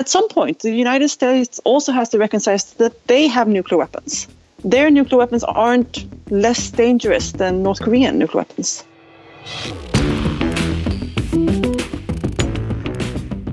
At 0.00 0.08
some 0.08 0.28
point, 0.28 0.60
the 0.60 0.72
United 0.72 1.10
States 1.10 1.60
also 1.64 1.92
has 1.92 2.08
to 2.08 2.18
reconcile 2.18 2.56
that 2.78 3.06
they 3.06 3.26
have 3.26 3.46
nuclear 3.48 3.76
weapons. 3.76 4.26
Their 4.64 4.90
nuclear 4.90 5.18
weapons 5.18 5.44
aren't 5.44 6.06
less 6.32 6.70
dangerous 6.70 7.32
than 7.32 7.62
North 7.62 7.80
Korean 7.82 8.18
nuclear 8.18 8.44
weapons. 8.44 8.82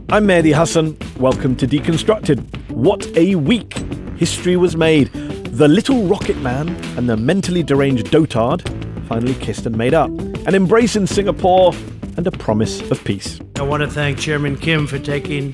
I'm 0.09 0.25
Mehdi 0.25 0.55
Hasan. 0.55 0.97
Welcome 1.19 1.57
to 1.57 1.67
Deconstructed. 1.67 2.39
What 2.69 3.05
a 3.17 3.35
week! 3.35 3.73
History 4.15 4.55
was 4.55 4.77
made. 4.77 5.11
The 5.51 5.67
little 5.67 6.03
rocket 6.07 6.37
man 6.37 6.69
and 6.95 7.09
the 7.09 7.17
mentally 7.17 7.61
deranged 7.61 8.05
dotard 8.05 8.61
finally 9.09 9.33
kissed 9.33 9.65
and 9.65 9.77
made 9.77 9.93
up. 9.93 10.11
An 10.47 10.55
embrace 10.55 10.95
in 10.95 11.07
Singapore 11.07 11.73
and 12.15 12.25
a 12.25 12.31
promise 12.31 12.89
of 12.89 13.03
peace. 13.03 13.41
I 13.57 13.63
want 13.63 13.83
to 13.83 13.89
thank 13.89 14.17
Chairman 14.17 14.55
Kim 14.55 14.87
for 14.87 14.97
taking 14.97 15.53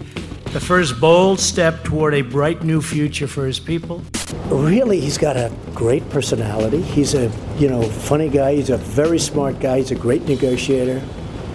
the 0.53 0.59
first 0.59 0.99
bold 0.99 1.39
step 1.39 1.83
toward 1.83 2.13
a 2.13 2.21
bright 2.21 2.61
new 2.63 2.79
future 2.79 3.27
for 3.27 3.47
his 3.47 3.59
people. 3.59 4.03
Really, 4.49 4.99
he's 4.99 5.17
got 5.17 5.35
a 5.35 5.51
great 5.73 6.07
personality. 6.11 6.79
He's 6.79 7.15
a, 7.15 7.31
you 7.57 7.67
know, 7.67 7.81
funny 7.81 8.29
guy. 8.29 8.53
He's 8.53 8.69
a 8.69 8.77
very 8.77 9.17
smart 9.17 9.59
guy. 9.59 9.77
He's 9.77 9.89
a 9.89 9.95
great 9.95 10.27
negotiator. 10.27 11.01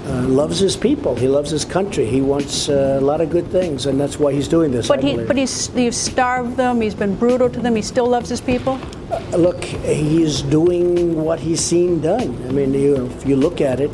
Uh, 0.05 0.23
loves 0.23 0.59
his 0.59 0.77
people. 0.77 1.15
He 1.15 1.29
loves 1.29 1.51
his 1.51 1.65
country. 1.65 2.07
He 2.07 2.21
wants 2.21 2.69
uh, 2.69 2.99
a 2.99 3.01
lot 3.01 3.21
of 3.21 3.31
good 3.31 3.47
things, 3.53 3.87
and 3.87 4.01
that's 4.01 4.19
why 4.19 4.33
he's 4.33 4.49
doing 4.49 4.73
this. 4.73 4.89
But 4.89 5.05
he, 5.05 5.17
but 5.17 5.37
he's 5.37 5.69
he's 5.69 5.97
starved 5.97 6.57
them. 6.57 6.81
He's 6.81 6.95
been 6.95 7.15
brutal 7.15 7.49
to 7.51 7.61
them. 7.61 7.77
He 7.77 7.83
still 7.83 8.07
loves 8.09 8.31
his 8.31 8.41
people. 8.41 8.81
Uh, 9.13 9.37
look, 9.37 9.63
he's 9.63 10.43
doing 10.43 11.23
what 11.23 11.39
he's 11.39 11.61
seen 11.61 12.01
done. 12.01 12.35
I 12.49 12.53
mean, 12.53 12.75
you, 12.75 13.07
if 13.07 13.27
you 13.27 13.37
look 13.37 13.61
at 13.61 13.81
it. 13.81 13.91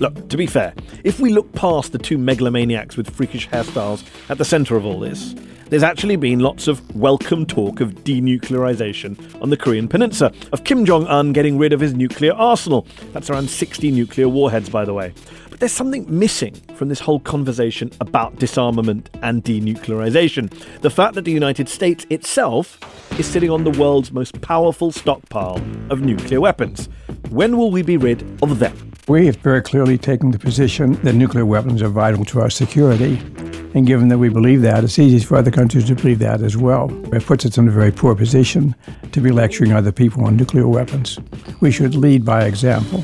Look, 0.00 0.30
to 0.30 0.38
be 0.38 0.46
fair, 0.46 0.72
if 1.04 1.20
we 1.20 1.30
look 1.30 1.52
past 1.52 1.92
the 1.92 1.98
two 1.98 2.16
megalomaniacs 2.16 2.96
with 2.96 3.14
freakish 3.14 3.46
hairstyles 3.50 4.02
at 4.30 4.38
the 4.38 4.46
centre 4.46 4.74
of 4.74 4.86
all 4.86 4.98
this, 4.98 5.34
there's 5.68 5.82
actually 5.82 6.16
been 6.16 6.38
lots 6.38 6.68
of 6.68 6.96
welcome 6.96 7.44
talk 7.44 7.82
of 7.82 7.96
denuclearization 7.96 9.42
on 9.42 9.50
the 9.50 9.58
Korean 9.58 9.88
Peninsula, 9.88 10.32
of 10.54 10.64
Kim 10.64 10.86
Jong 10.86 11.06
un 11.06 11.34
getting 11.34 11.58
rid 11.58 11.74
of 11.74 11.80
his 11.80 11.92
nuclear 11.92 12.32
arsenal. 12.32 12.86
That's 13.12 13.28
around 13.28 13.50
60 13.50 13.90
nuclear 13.90 14.26
warheads, 14.26 14.70
by 14.70 14.86
the 14.86 14.94
way. 14.94 15.12
But 15.50 15.60
there's 15.60 15.70
something 15.70 16.06
missing 16.08 16.54
from 16.76 16.88
this 16.88 17.00
whole 17.00 17.20
conversation 17.20 17.90
about 18.00 18.36
disarmament 18.36 19.10
and 19.20 19.44
denuclearization. 19.44 20.50
The 20.80 20.88
fact 20.88 21.14
that 21.16 21.26
the 21.26 21.30
United 21.30 21.68
States 21.68 22.06
itself 22.08 22.80
is 23.20 23.26
sitting 23.26 23.50
on 23.50 23.64
the 23.64 23.78
world's 23.78 24.12
most 24.12 24.40
powerful 24.40 24.92
stockpile 24.92 25.60
of 25.90 26.00
nuclear 26.00 26.40
weapons. 26.40 26.88
When 27.28 27.58
will 27.58 27.70
we 27.70 27.82
be 27.82 27.98
rid 27.98 28.22
of 28.42 28.60
them? 28.60 28.89
We 29.10 29.26
have 29.26 29.38
very 29.38 29.60
clearly 29.60 29.98
taken 29.98 30.30
the 30.30 30.38
position 30.38 30.92
that 31.02 31.16
nuclear 31.16 31.44
weapons 31.44 31.82
are 31.82 31.88
vital 31.88 32.24
to 32.26 32.40
our 32.42 32.48
security. 32.48 33.18
And 33.74 33.84
given 33.84 34.06
that 34.06 34.18
we 34.18 34.28
believe 34.28 34.62
that, 34.62 34.84
it's 34.84 35.00
easy 35.00 35.18
for 35.18 35.36
other 35.36 35.50
countries 35.50 35.86
to 35.86 35.96
believe 35.96 36.20
that 36.20 36.42
as 36.42 36.56
well. 36.56 36.92
It 37.12 37.26
puts 37.26 37.44
us 37.44 37.58
in 37.58 37.66
a 37.66 37.72
very 37.72 37.90
poor 37.90 38.14
position 38.14 38.72
to 39.10 39.20
be 39.20 39.32
lecturing 39.32 39.72
other 39.72 39.90
people 39.90 40.24
on 40.24 40.36
nuclear 40.36 40.68
weapons. 40.68 41.18
We 41.58 41.72
should 41.72 41.96
lead 41.96 42.24
by 42.24 42.44
example. 42.44 43.02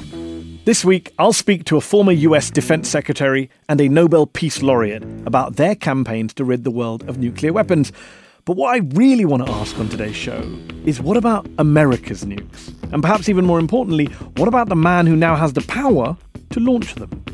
This 0.65 0.85
week, 0.85 1.13
I'll 1.19 1.33
speak 1.33 1.65
to 1.65 1.77
a 1.77 1.81
former 1.81 2.13
US 2.13 2.53
Defense 2.53 2.89
Secretary 2.89 3.51
and 3.69 3.81
a 3.81 3.89
Nobel 3.89 4.29
Peace 4.29 4.63
Laureate 4.63 5.03
about 5.27 5.57
their 5.57 5.75
campaigns 5.75 6.33
to 6.35 6.45
rid 6.45 6.63
the 6.63 6.71
world 6.71 7.03
of 7.09 7.19
nuclear 7.19 7.53
weapons. 7.53 7.91
But 8.47 8.57
what 8.57 8.73
I 8.77 8.79
really 8.95 9.25
want 9.25 9.45
to 9.45 9.53
ask 9.55 9.77
on 9.77 9.89
today's 9.89 10.15
show 10.15 10.41
is 10.85 11.01
what 11.01 11.17
about 11.17 11.49
America's 11.59 12.25
nukes? 12.25 12.73
And 12.93 13.03
perhaps 13.03 13.29
even 13.29 13.45
more 13.45 13.59
importantly, 13.59 14.07
what 14.37 14.47
about 14.47 14.69
the 14.69 14.77
man 14.77 15.09
who 15.09 15.17
now 15.17 15.35
has 15.35 15.55
the 15.55 15.63
power 15.63 16.17
to 16.51 16.61
launch 16.61 16.95
them? 16.95 17.25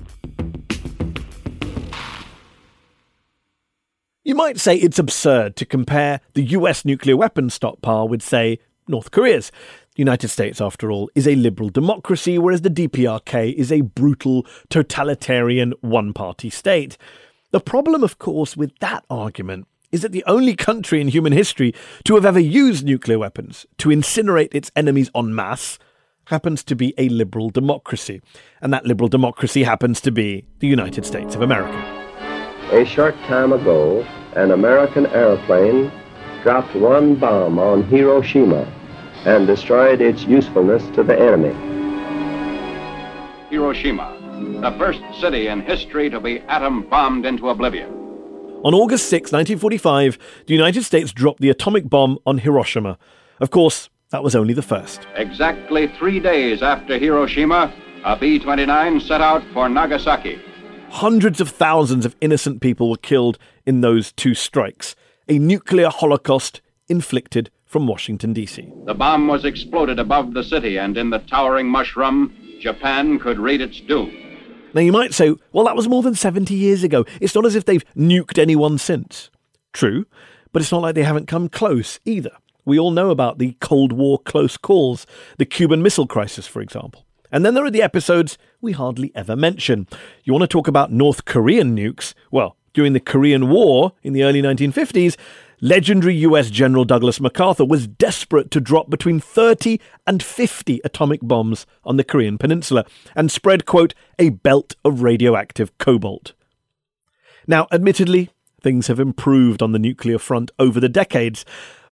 You 4.24 4.34
might 4.34 4.58
say 4.58 4.74
it's 4.76 4.98
absurd 4.98 5.54
to 5.56 5.66
compare 5.66 6.22
the 6.32 6.44
US 6.44 6.82
nuclear 6.86 7.18
weapons 7.18 7.52
stockpile 7.52 8.08
with, 8.08 8.22
say, 8.22 8.58
North 8.88 9.10
Korea's. 9.10 9.52
The 9.94 10.00
United 10.00 10.28
States, 10.28 10.62
after 10.62 10.90
all, 10.90 11.10
is 11.14 11.28
a 11.28 11.34
liberal 11.34 11.68
democracy, 11.68 12.38
whereas 12.38 12.62
the 12.62 12.70
DPRK 12.70 13.52
is 13.52 13.70
a 13.70 13.82
brutal, 13.82 14.46
totalitarian, 14.70 15.74
one 15.82 16.14
party 16.14 16.48
state. 16.48 16.96
The 17.50 17.60
problem, 17.60 18.02
of 18.02 18.18
course, 18.18 18.56
with 18.56 18.78
that 18.78 19.04
argument 19.10 19.66
is 19.92 20.00
that 20.00 20.12
the 20.12 20.24
only 20.26 20.56
country 20.56 21.00
in 21.00 21.08
human 21.08 21.32
history 21.32 21.74
to 22.04 22.14
have 22.14 22.24
ever 22.24 22.40
used 22.40 22.84
nuclear 22.84 23.18
weapons 23.18 23.66
to 23.76 23.90
incinerate 23.90 24.54
its 24.54 24.72
enemies 24.74 25.10
en 25.14 25.34
masse 25.34 25.78
happens 26.26 26.64
to 26.64 26.74
be 26.74 26.94
a 26.96 27.08
liberal 27.10 27.50
democracy. 27.50 28.22
And 28.62 28.72
that 28.72 28.86
liberal 28.86 29.08
democracy 29.08 29.62
happens 29.62 30.00
to 30.00 30.10
be 30.10 30.46
the 30.60 30.66
United 30.66 31.04
States 31.04 31.34
of 31.34 31.42
America. 31.42 31.76
A 32.72 32.86
short 32.86 33.14
time 33.24 33.52
ago, 33.52 34.02
an 34.34 34.50
American 34.50 35.06
airplane 35.08 35.92
dropped 36.42 36.74
one 36.74 37.16
bomb 37.16 37.58
on 37.58 37.82
Hiroshima 37.84 38.62
and 39.26 39.46
destroyed 39.46 40.00
its 40.00 40.24
usefulness 40.24 40.82
to 40.96 41.02
the 41.02 41.18
enemy. 41.18 41.52
Hiroshima, 43.50 44.16
the 44.62 44.76
first 44.78 45.02
city 45.20 45.48
in 45.48 45.60
history 45.60 46.08
to 46.08 46.18
be 46.18 46.40
atom 46.48 46.82
bombed 46.88 47.26
into 47.26 47.50
oblivion. 47.50 48.01
On 48.64 48.74
August 48.74 49.08
6, 49.08 49.32
1945, 49.32 50.18
the 50.46 50.54
United 50.54 50.84
States 50.84 51.12
dropped 51.12 51.40
the 51.40 51.50
atomic 51.50 51.88
bomb 51.90 52.16
on 52.24 52.38
Hiroshima. 52.38 52.96
Of 53.40 53.50
course, 53.50 53.90
that 54.10 54.22
was 54.22 54.36
only 54.36 54.54
the 54.54 54.62
first. 54.62 55.04
Exactly 55.16 55.88
three 55.98 56.20
days 56.20 56.62
after 56.62 56.96
Hiroshima, 56.96 57.74
a 58.04 58.16
B 58.16 58.38
29 58.38 59.00
set 59.00 59.20
out 59.20 59.42
for 59.52 59.68
Nagasaki. 59.68 60.40
Hundreds 60.90 61.40
of 61.40 61.48
thousands 61.48 62.06
of 62.06 62.14
innocent 62.20 62.60
people 62.60 62.88
were 62.88 62.96
killed 62.96 63.36
in 63.66 63.80
those 63.80 64.12
two 64.12 64.32
strikes, 64.32 64.94
a 65.28 65.40
nuclear 65.40 65.88
holocaust 65.88 66.60
inflicted 66.88 67.50
from 67.64 67.88
Washington, 67.88 68.32
D.C. 68.32 68.70
The 68.84 68.94
bomb 68.94 69.26
was 69.26 69.44
exploded 69.44 69.98
above 69.98 70.34
the 70.34 70.44
city, 70.44 70.78
and 70.78 70.96
in 70.96 71.10
the 71.10 71.18
towering 71.18 71.66
mushroom, 71.66 72.32
Japan 72.60 73.18
could 73.18 73.40
read 73.40 73.60
its 73.60 73.80
doom. 73.80 74.21
Now, 74.74 74.80
you 74.80 74.92
might 74.92 75.14
say, 75.14 75.34
well, 75.52 75.64
that 75.66 75.76
was 75.76 75.88
more 75.88 76.02
than 76.02 76.14
70 76.14 76.54
years 76.54 76.82
ago. 76.82 77.04
It's 77.20 77.34
not 77.34 77.46
as 77.46 77.54
if 77.54 77.64
they've 77.64 77.84
nuked 77.94 78.38
anyone 78.38 78.78
since. 78.78 79.30
True, 79.72 80.06
but 80.52 80.62
it's 80.62 80.72
not 80.72 80.82
like 80.82 80.94
they 80.94 81.02
haven't 81.02 81.26
come 81.28 81.48
close 81.48 82.00
either. 82.04 82.32
We 82.64 82.78
all 82.78 82.90
know 82.90 83.10
about 83.10 83.38
the 83.38 83.56
Cold 83.60 83.92
War 83.92 84.18
close 84.18 84.56
calls, 84.56 85.06
the 85.36 85.44
Cuban 85.44 85.82
Missile 85.82 86.06
Crisis, 86.06 86.46
for 86.46 86.62
example. 86.62 87.04
And 87.30 87.44
then 87.44 87.54
there 87.54 87.64
are 87.64 87.70
the 87.70 87.82
episodes 87.82 88.38
we 88.60 88.72
hardly 88.72 89.10
ever 89.14 89.34
mention. 89.34 89.88
You 90.22 90.32
want 90.32 90.42
to 90.42 90.48
talk 90.48 90.68
about 90.68 90.92
North 90.92 91.24
Korean 91.24 91.74
nukes? 91.74 92.14
Well, 92.30 92.56
during 92.74 92.92
the 92.92 93.00
Korean 93.00 93.48
War 93.48 93.92
in 94.02 94.12
the 94.12 94.22
early 94.22 94.42
1950s, 94.42 95.16
legendary 95.62 96.16
US 96.16 96.50
General 96.50 96.84
Douglas 96.84 97.20
MacArthur 97.20 97.64
was 97.64 97.86
desperate 97.86 98.50
to 98.50 98.60
drop 98.60 98.90
between 98.90 99.20
30 99.20 99.80
and 100.06 100.22
50 100.22 100.80
atomic 100.84 101.20
bombs 101.22 101.66
on 101.84 101.96
the 101.96 102.04
Korean 102.04 102.36
peninsula 102.36 102.84
and 103.14 103.30
spread, 103.30 103.64
quote, 103.64 103.94
a 104.18 104.30
belt 104.30 104.74
of 104.84 105.02
radioactive 105.02 105.78
cobalt. 105.78 106.34
Now, 107.46 107.68
admittedly, 107.70 108.30
things 108.60 108.88
have 108.88 109.00
improved 109.00 109.62
on 109.62 109.72
the 109.72 109.78
nuclear 109.78 110.18
front 110.18 110.50
over 110.58 110.80
the 110.80 110.88
decades, 110.88 111.44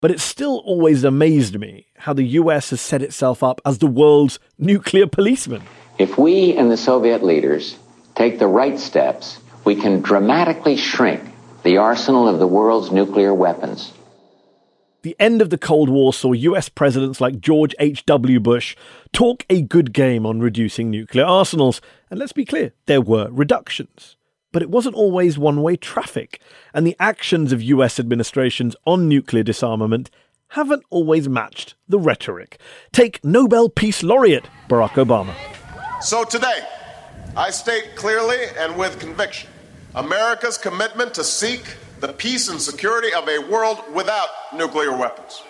but 0.03 0.11
it 0.11 0.21
still 0.21 0.59
always 0.67 1.03
amazed 1.03 1.59
me 1.59 1.87
how 1.97 2.13
the 2.13 2.25
US 2.25 2.69
has 2.71 2.83
set 2.83 3.01
itself 3.01 3.43
up 3.43 3.63
as 3.65 3.79
the 3.79 3.87
world's 3.87 4.39
nuclear 4.59 5.07
policeman. 5.07 5.63
If 5.99 6.19
we 6.19 6.55
and 6.55 6.71
the 6.71 6.77
Soviet 6.77 7.23
leaders 7.23 7.79
take 8.15 8.39
the 8.39 8.47
right 8.47 8.79
steps, 8.79 9.39
we 9.65 9.75
can 9.75 10.03
dramatically 10.03 10.77
shrink 10.77 11.23
the 11.65 11.77
arsenal 11.79 12.29
of 12.29 12.39
the 12.39 12.47
world's 12.47 12.93
nuclear 12.93 13.35
weapons. 13.35 13.93
The 15.03 15.17
end 15.19 15.43
of 15.43 15.51
the 15.51 15.59
Cold 15.59 15.91
War 15.91 16.15
saw 16.15 16.33
US 16.33 16.69
presidents 16.69 17.21
like 17.21 17.41
George 17.41 17.75
H.W. 17.79 18.41
Bush 18.41 18.77
talk 19.13 19.45
a 19.51 19.61
good 19.61 19.93
game 19.93 20.25
on 20.25 20.41
reducing 20.41 20.91
nuclear 20.91 21.25
arsenals. 21.25 21.81
And 22.11 22.19
let's 22.19 22.33
be 22.33 22.45
clear, 22.45 22.73
there 22.87 23.01
were 23.01 23.29
reductions 23.31 24.17
but 24.55 24.63
it 24.63 24.71
wasn't 24.71 24.95
always 24.95 25.37
one 25.37 25.63
way 25.63 25.75
traffic, 25.75 26.41
and 26.73 26.87
the 26.87 26.95
actions 27.01 27.53
of 27.53 27.61
US 27.61 27.99
administrations 27.99 28.77
on 28.87 29.09
nuclear 29.09 29.43
disarmament 29.43 30.13
haven't 30.51 30.85
always 30.91 31.29
matched 31.29 31.75
the 31.89 31.99
rhetoric. 31.99 32.61
Take 32.93 33.23
Nobel 33.25 33.69
Peace 33.69 34.05
Laureate 34.05 34.49
Barack 34.69 34.91
Obama. 34.91 35.35
So 36.01 36.23
today, 36.23 36.61
I 37.37 37.51
state 37.51 37.97
clearly 37.97 38.39
and 38.57 38.77
with 38.77 39.01
conviction 39.01 39.51
America's 39.97 40.59
commitment 40.59 41.15
to 41.15 41.23
seek 41.23 41.77
the 42.01 42.13
peace 42.13 42.49
and 42.49 42.61
security 42.61 43.15
of 43.15 43.29
a 43.29 43.39
world 43.39 43.79
without 43.93 44.29
nuclear 44.53 44.97
weapons. 44.97 45.41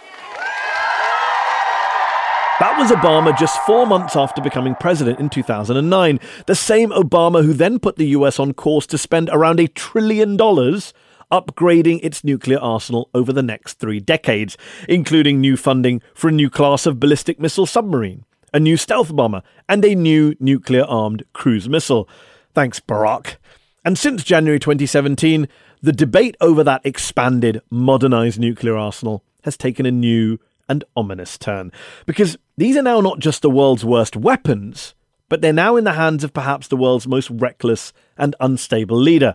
That 2.60 2.76
was 2.78 2.90
Obama 2.90 3.36
just 3.36 3.58
four 3.62 3.86
months 3.86 4.14
after 4.16 4.42
becoming 4.42 4.74
president 4.74 5.18
in 5.18 5.30
2009. 5.30 6.20
The 6.46 6.54
same 6.54 6.90
Obama 6.90 7.42
who 7.42 7.54
then 7.54 7.78
put 7.78 7.96
the 7.96 8.08
US 8.08 8.38
on 8.38 8.52
course 8.52 8.86
to 8.88 8.98
spend 8.98 9.30
around 9.32 9.60
a 9.60 9.66
trillion 9.66 10.36
dollars 10.36 10.92
upgrading 11.32 12.00
its 12.02 12.22
nuclear 12.22 12.58
arsenal 12.58 13.08
over 13.14 13.32
the 13.32 13.42
next 13.42 13.78
three 13.78 13.98
decades, 13.98 14.58
including 14.90 15.40
new 15.40 15.56
funding 15.56 16.02
for 16.14 16.28
a 16.28 16.32
new 16.32 16.50
class 16.50 16.84
of 16.84 17.00
ballistic 17.00 17.40
missile 17.40 17.66
submarine, 17.66 18.26
a 18.52 18.60
new 18.60 18.76
stealth 18.76 19.16
bomber, 19.16 19.42
and 19.70 19.82
a 19.86 19.94
new 19.94 20.34
nuclear 20.38 20.84
armed 20.84 21.24
cruise 21.32 21.66
missile. 21.66 22.06
Thanks, 22.54 22.78
Barack. 22.78 23.36
And 23.84 23.98
since 23.98 24.24
January 24.24 24.58
2017, 24.58 25.46
the 25.82 25.92
debate 25.92 26.36
over 26.40 26.64
that 26.64 26.80
expanded, 26.84 27.60
modernized 27.70 28.38
nuclear 28.40 28.76
arsenal 28.76 29.22
has 29.42 29.56
taken 29.56 29.84
a 29.84 29.90
new 29.90 30.38
and 30.68 30.82
ominous 30.96 31.36
turn. 31.36 31.70
Because 32.06 32.38
these 32.56 32.76
are 32.76 32.82
now 32.82 33.00
not 33.00 33.18
just 33.18 33.42
the 33.42 33.50
world's 33.50 33.84
worst 33.84 34.16
weapons, 34.16 34.94
but 35.28 35.42
they're 35.42 35.52
now 35.52 35.76
in 35.76 35.84
the 35.84 35.92
hands 35.92 36.24
of 36.24 36.32
perhaps 36.32 36.68
the 36.68 36.76
world's 36.76 37.06
most 37.06 37.28
reckless 37.28 37.92
and 38.16 38.34
unstable 38.40 38.96
leader. 38.96 39.34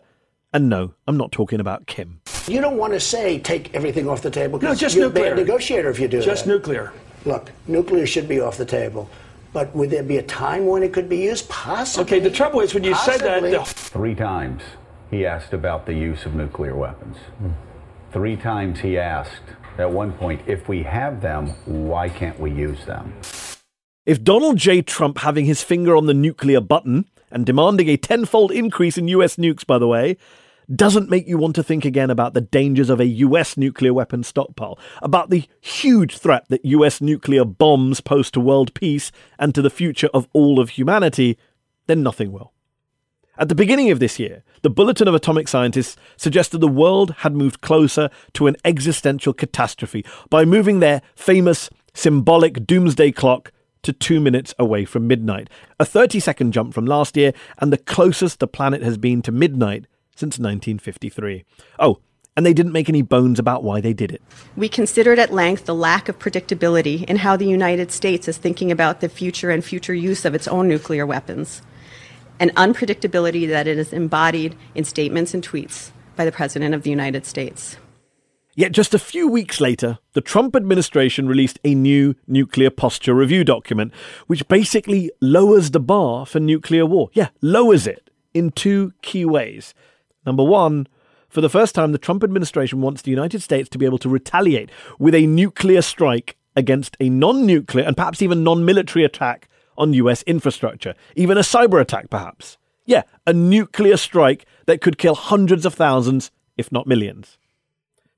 And 0.51 0.67
no, 0.67 0.95
I'm 1.07 1.17
not 1.17 1.31
talking 1.31 1.59
about 1.59 1.85
Kim. 1.85 2.21
You 2.47 2.59
don't 2.61 2.77
want 2.77 2.93
to 2.93 2.99
say 2.99 3.37
take 3.37 3.71
everything 3.75 4.09
off 4.09 4.23
the 4.23 4.31
table. 4.31 4.59
No, 4.59 4.73
just 4.73 4.95
you're 4.95 5.05
nuclear. 5.09 5.25
a 5.33 5.35
bad 5.35 5.37
negotiator 5.37 5.91
if 5.91 5.99
you 5.99 6.07
do 6.07 6.21
Just 6.23 6.45
that. 6.45 6.51
nuclear. 6.51 6.91
Look, 7.25 7.51
nuclear 7.67 8.07
should 8.07 8.27
be 8.27 8.39
off 8.39 8.57
the 8.57 8.65
table. 8.65 9.07
But 9.51 9.75
would 9.75 9.89
there 9.89 10.03
be 10.03 10.17
a 10.17 10.23
time 10.23 10.65
when 10.67 10.83
it 10.83 10.93
could 10.93 11.09
be 11.09 11.17
used? 11.17 11.49
Possibly. 11.49 12.03
Okay, 12.03 12.19
the 12.19 12.33
trouble 12.33 12.59
is 12.59 12.73
when 12.73 12.83
you 12.83 12.95
said 12.95 13.19
that. 13.21 13.41
The, 13.41 13.63
Three 13.65 14.15
times 14.15 14.61
he 15.09 15.25
asked 15.25 15.53
about 15.53 15.85
the 15.85 15.93
use 15.93 16.25
of 16.25 16.35
nuclear 16.35 16.75
weapons. 16.75 17.17
Hmm. 17.39 17.51
Three 18.11 18.35
times 18.35 18.79
he 18.79 18.97
asked 18.97 19.41
at 19.79 19.89
one 19.89 20.11
point, 20.13 20.41
if 20.45 20.67
we 20.67 20.83
have 20.83 21.21
them, 21.21 21.47
why 21.65 22.09
can't 22.09 22.39
we 22.39 22.51
use 22.51 22.85
them? 22.85 23.13
If 24.05 24.23
Donald 24.23 24.57
J. 24.57 24.81
Trump 24.81 25.19
having 25.19 25.45
his 25.45 25.63
finger 25.63 25.95
on 25.95 26.05
the 26.05 26.13
nuclear 26.13 26.59
button 26.59 27.05
and 27.31 27.45
demanding 27.45 27.87
a 27.89 27.95
tenfold 27.95 28.51
increase 28.51 28.97
in 28.97 29.07
US 29.07 29.37
nukes, 29.37 29.65
by 29.65 29.77
the 29.77 29.87
way, 29.87 30.17
doesn't 30.75 31.09
make 31.09 31.27
you 31.27 31.37
want 31.37 31.55
to 31.55 31.63
think 31.63 31.85
again 31.85 32.09
about 32.09 32.33
the 32.33 32.41
dangers 32.41 32.89
of 32.89 32.99
a 32.99 33.05
US 33.05 33.57
nuclear 33.57 33.93
weapon 33.93 34.23
stockpile, 34.23 34.77
about 35.01 35.29
the 35.29 35.43
huge 35.61 36.17
threat 36.17 36.45
that 36.49 36.65
US 36.65 37.01
nuclear 37.01 37.45
bombs 37.45 38.01
pose 38.01 38.29
to 38.31 38.39
world 38.39 38.73
peace 38.73 39.11
and 39.37 39.53
to 39.55 39.61
the 39.61 39.69
future 39.69 40.09
of 40.13 40.27
all 40.33 40.59
of 40.59 40.71
humanity, 40.71 41.37
then 41.87 42.03
nothing 42.03 42.31
will. 42.31 42.53
At 43.37 43.47
the 43.47 43.55
beginning 43.55 43.89
of 43.89 43.99
this 43.99 44.19
year, 44.19 44.43
the 44.63 44.69
Bulletin 44.69 45.07
of 45.07 45.15
Atomic 45.15 45.47
Scientists 45.47 45.95
suggested 46.17 46.59
the 46.59 46.67
world 46.67 47.15
had 47.19 47.33
moved 47.33 47.61
closer 47.61 48.09
to 48.33 48.47
an 48.47 48.57
existential 48.65 49.33
catastrophe 49.33 50.05
by 50.29 50.43
moving 50.43 50.79
their 50.79 51.01
famous 51.15 51.69
symbolic 51.93 52.67
doomsday 52.67 53.13
clock 53.13 53.53
to 53.81 53.93
two 53.93 54.19
minutes 54.19 54.53
away 54.59 54.83
from 54.83 55.07
midnight, 55.07 55.49
a 55.79 55.85
30 55.85 56.19
second 56.19 56.51
jump 56.51 56.73
from 56.73 56.85
last 56.85 57.15
year 57.15 57.31
and 57.59 57.71
the 57.71 57.77
closest 57.77 58.39
the 58.39 58.47
planet 58.47 58.81
has 58.81 58.97
been 58.97 59.21
to 59.21 59.31
midnight 59.31 59.85
since 60.19 60.37
1953. 60.37 61.45
Oh, 61.79 61.99
and 62.35 62.45
they 62.45 62.53
didn't 62.53 62.73
make 62.73 62.89
any 62.89 63.01
bones 63.01 63.39
about 63.39 63.63
why 63.63 63.81
they 63.81 63.93
did 63.93 64.11
it. 64.11 64.21
We 64.55 64.69
considered 64.69 65.19
at 65.19 65.33
length 65.33 65.65
the 65.65 65.75
lack 65.75 66.07
of 66.07 66.19
predictability 66.19 67.03
in 67.05 67.17
how 67.17 67.35
the 67.35 67.47
United 67.47 67.91
States 67.91 68.27
is 68.27 68.37
thinking 68.37 68.71
about 68.71 69.01
the 69.01 69.09
future 69.09 69.49
and 69.49 69.63
future 69.63 69.93
use 69.93 70.25
of 70.25 70.35
its 70.35 70.47
own 70.47 70.67
nuclear 70.67 71.05
weapons, 71.05 71.61
and 72.39 72.53
unpredictability 72.55 73.47
that 73.47 73.67
it 73.67 73.77
is 73.77 73.91
embodied 73.91 74.55
in 74.75 74.83
statements 74.83 75.33
and 75.33 75.45
tweets 75.45 75.91
by 76.15 76.25
the 76.25 76.31
President 76.31 76.75
of 76.75 76.83
the 76.83 76.89
United 76.89 77.25
States. 77.25 77.77
Yet 78.55 78.73
just 78.73 78.93
a 78.93 78.99
few 78.99 79.29
weeks 79.29 79.61
later, 79.61 79.99
the 80.13 80.21
Trump 80.21 80.55
administration 80.55 81.27
released 81.27 81.59
a 81.63 81.73
new 81.75 82.15
nuclear 82.27 82.69
posture 82.69 83.13
review 83.13 83.45
document, 83.45 83.93
which 84.27 84.47
basically 84.49 85.11
lowers 85.21 85.71
the 85.71 85.79
bar 85.79 86.25
for 86.25 86.39
nuclear 86.41 86.85
war. 86.85 87.09
Yeah, 87.13 87.29
lowers 87.41 87.87
it 87.87 88.09
in 88.33 88.51
two 88.51 88.93
key 89.01 89.25
ways. 89.25 89.73
Number 90.29 90.43
one, 90.43 90.85
for 91.27 91.41
the 91.41 91.49
first 91.49 91.73
time, 91.73 91.91
the 91.91 91.97
Trump 91.97 92.23
administration 92.23 92.81
wants 92.81 93.01
the 93.01 93.09
United 93.09 93.41
States 93.41 93.67
to 93.69 93.79
be 93.79 93.85
able 93.85 93.97
to 93.97 94.07
retaliate 94.07 94.69
with 94.99 95.15
a 95.15 95.25
nuclear 95.25 95.81
strike 95.81 96.37
against 96.55 96.95
a 96.99 97.09
non 97.09 97.47
nuclear 97.47 97.83
and 97.83 97.97
perhaps 97.97 98.21
even 98.21 98.43
non 98.43 98.63
military 98.63 99.03
attack 99.03 99.49
on 99.75 99.93
US 99.93 100.21
infrastructure, 100.27 100.93
even 101.15 101.35
a 101.35 101.41
cyber 101.41 101.81
attack, 101.81 102.11
perhaps. 102.11 102.59
Yeah, 102.85 103.01
a 103.25 103.33
nuclear 103.33 103.97
strike 103.97 104.45
that 104.67 104.81
could 104.81 104.99
kill 104.99 105.15
hundreds 105.15 105.65
of 105.65 105.73
thousands, 105.73 106.29
if 106.57 106.71
not 106.71 106.85
millions. 106.85 107.39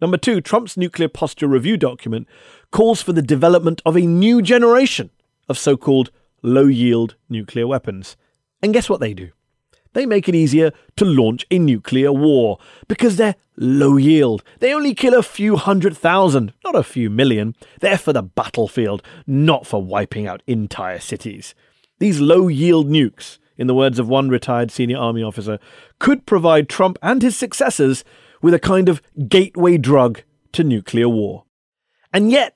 Number 0.01 0.17
two, 0.17 0.41
Trump's 0.41 0.75
nuclear 0.75 1.07
posture 1.07 1.47
review 1.47 1.77
document 1.77 2.27
calls 2.71 3.01
for 3.01 3.13
the 3.13 3.21
development 3.21 3.81
of 3.85 3.95
a 3.95 4.01
new 4.01 4.41
generation 4.41 5.11
of 5.47 5.57
so 5.57 5.77
called 5.77 6.11
low 6.41 6.67
yield 6.67 7.15
nuclear 7.29 7.67
weapons. 7.67 8.17
And 8.61 8.73
guess 8.73 8.89
what 8.89 8.99
they 8.99 9.13
do? 9.13 9.31
They 9.93 10.05
make 10.05 10.29
it 10.29 10.35
easier 10.35 10.71
to 10.95 11.05
launch 11.05 11.45
a 11.51 11.59
nuclear 11.59 12.11
war 12.11 12.59
because 12.87 13.17
they're 13.17 13.35
low 13.57 13.97
yield. 13.97 14.43
They 14.59 14.73
only 14.73 14.93
kill 14.93 15.13
a 15.13 15.23
few 15.23 15.57
hundred 15.57 15.97
thousand, 15.97 16.53
not 16.63 16.75
a 16.75 16.83
few 16.83 17.09
million. 17.09 17.55
They're 17.81 17.97
for 17.97 18.13
the 18.13 18.23
battlefield, 18.23 19.03
not 19.27 19.67
for 19.67 19.83
wiping 19.83 20.27
out 20.27 20.43
entire 20.47 20.99
cities. 20.99 21.53
These 21.99 22.21
low 22.21 22.47
yield 22.47 22.87
nukes, 22.87 23.37
in 23.57 23.67
the 23.67 23.75
words 23.75 23.99
of 23.99 24.07
one 24.07 24.29
retired 24.29 24.71
senior 24.71 24.97
army 24.97 25.21
officer, 25.21 25.59
could 25.99 26.25
provide 26.25 26.69
Trump 26.69 26.97
and 27.01 27.21
his 27.21 27.37
successors 27.37 28.03
with 28.41 28.53
a 28.53 28.59
kind 28.59 28.89
of 28.89 29.01
gateway 29.27 29.77
drug 29.77 30.21
to 30.53 30.63
nuclear 30.63 31.07
war. 31.07 31.43
And 32.13 32.31
yet, 32.31 32.55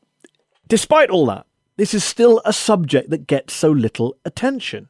despite 0.67 1.09
all 1.09 1.25
that, 1.27 1.45
this 1.77 1.93
is 1.93 2.03
still 2.03 2.41
a 2.45 2.53
subject 2.53 3.09
that 3.09 3.27
gets 3.27 3.53
so 3.53 3.69
little 3.69 4.15
attention. 4.23 4.87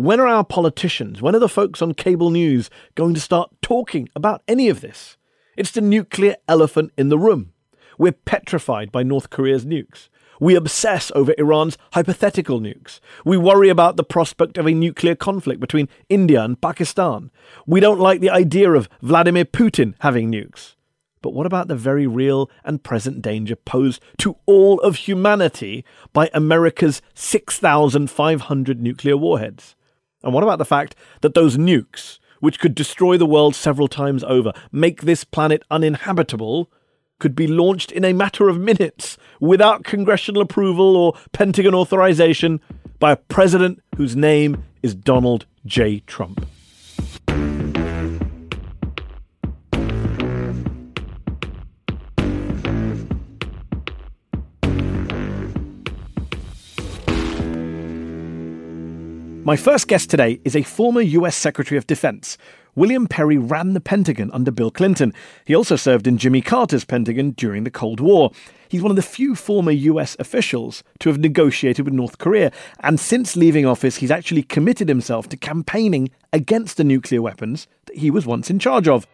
When 0.00 0.18
are 0.18 0.26
our 0.26 0.44
politicians, 0.44 1.20
when 1.20 1.36
are 1.36 1.40
the 1.40 1.46
folks 1.46 1.82
on 1.82 1.92
cable 1.92 2.30
news 2.30 2.70
going 2.94 3.12
to 3.12 3.20
start 3.20 3.50
talking 3.60 4.08
about 4.16 4.42
any 4.48 4.70
of 4.70 4.80
this? 4.80 5.18
It's 5.58 5.72
the 5.72 5.82
nuclear 5.82 6.36
elephant 6.48 6.94
in 6.96 7.10
the 7.10 7.18
room. 7.18 7.52
We're 7.98 8.12
petrified 8.12 8.90
by 8.92 9.02
North 9.02 9.28
Korea's 9.28 9.66
nukes. 9.66 10.08
We 10.40 10.54
obsess 10.54 11.12
over 11.14 11.34
Iran's 11.36 11.76
hypothetical 11.92 12.60
nukes. 12.62 13.00
We 13.26 13.36
worry 13.36 13.68
about 13.68 13.98
the 13.98 14.02
prospect 14.02 14.56
of 14.56 14.66
a 14.66 14.72
nuclear 14.72 15.14
conflict 15.14 15.60
between 15.60 15.90
India 16.08 16.42
and 16.42 16.58
Pakistan. 16.58 17.30
We 17.66 17.80
don't 17.80 18.00
like 18.00 18.20
the 18.20 18.30
idea 18.30 18.72
of 18.72 18.88
Vladimir 19.02 19.44
Putin 19.44 19.96
having 19.98 20.32
nukes. 20.32 20.76
But 21.20 21.34
what 21.34 21.44
about 21.44 21.68
the 21.68 21.76
very 21.76 22.06
real 22.06 22.50
and 22.64 22.82
present 22.82 23.20
danger 23.20 23.54
posed 23.54 24.00
to 24.20 24.38
all 24.46 24.80
of 24.80 24.96
humanity 24.96 25.84
by 26.14 26.30
America's 26.32 27.02
6,500 27.12 28.80
nuclear 28.80 29.18
warheads? 29.18 29.76
And 30.22 30.32
what 30.34 30.42
about 30.42 30.58
the 30.58 30.64
fact 30.64 30.94
that 31.20 31.34
those 31.34 31.56
nukes, 31.56 32.18
which 32.40 32.60
could 32.60 32.74
destroy 32.74 33.16
the 33.16 33.26
world 33.26 33.54
several 33.54 33.88
times 33.88 34.24
over, 34.24 34.52
make 34.72 35.02
this 35.02 35.24
planet 35.24 35.62
uninhabitable, 35.70 36.70
could 37.18 37.36
be 37.36 37.46
launched 37.46 37.92
in 37.92 38.04
a 38.04 38.12
matter 38.12 38.48
of 38.48 38.58
minutes 38.58 39.16
without 39.40 39.84
congressional 39.84 40.42
approval 40.42 40.96
or 40.96 41.14
Pentagon 41.32 41.74
authorization 41.74 42.60
by 42.98 43.12
a 43.12 43.16
president 43.16 43.82
whose 43.96 44.16
name 44.16 44.64
is 44.82 44.94
Donald 44.94 45.46
J. 45.66 46.00
Trump. 46.00 46.46
My 59.50 59.56
first 59.56 59.88
guest 59.88 60.08
today 60.08 60.40
is 60.44 60.54
a 60.54 60.62
former 60.62 61.00
US 61.00 61.34
Secretary 61.34 61.76
of 61.76 61.84
Defense. 61.84 62.38
William 62.76 63.08
Perry 63.08 63.36
ran 63.36 63.72
the 63.72 63.80
Pentagon 63.80 64.30
under 64.30 64.52
Bill 64.52 64.70
Clinton. 64.70 65.12
He 65.44 65.56
also 65.56 65.74
served 65.74 66.06
in 66.06 66.18
Jimmy 66.18 66.40
Carter's 66.40 66.84
Pentagon 66.84 67.32
during 67.32 67.64
the 67.64 67.70
Cold 67.72 67.98
War. 67.98 68.30
He's 68.68 68.80
one 68.80 68.92
of 68.92 68.96
the 68.96 69.02
few 69.02 69.34
former 69.34 69.72
US 69.72 70.16
officials 70.20 70.84
to 71.00 71.08
have 71.08 71.18
negotiated 71.18 71.84
with 71.84 71.94
North 71.94 72.18
Korea, 72.18 72.52
and 72.78 73.00
since 73.00 73.34
leaving 73.34 73.66
office, 73.66 73.96
he's 73.96 74.12
actually 74.12 74.44
committed 74.44 74.88
himself 74.88 75.28
to 75.30 75.36
campaigning 75.36 76.10
against 76.32 76.76
the 76.76 76.84
nuclear 76.84 77.20
weapons 77.20 77.66
that 77.86 77.96
he 77.96 78.08
was 78.08 78.24
once 78.24 78.50
in 78.50 78.60
charge 78.60 78.86
of. 78.86 79.04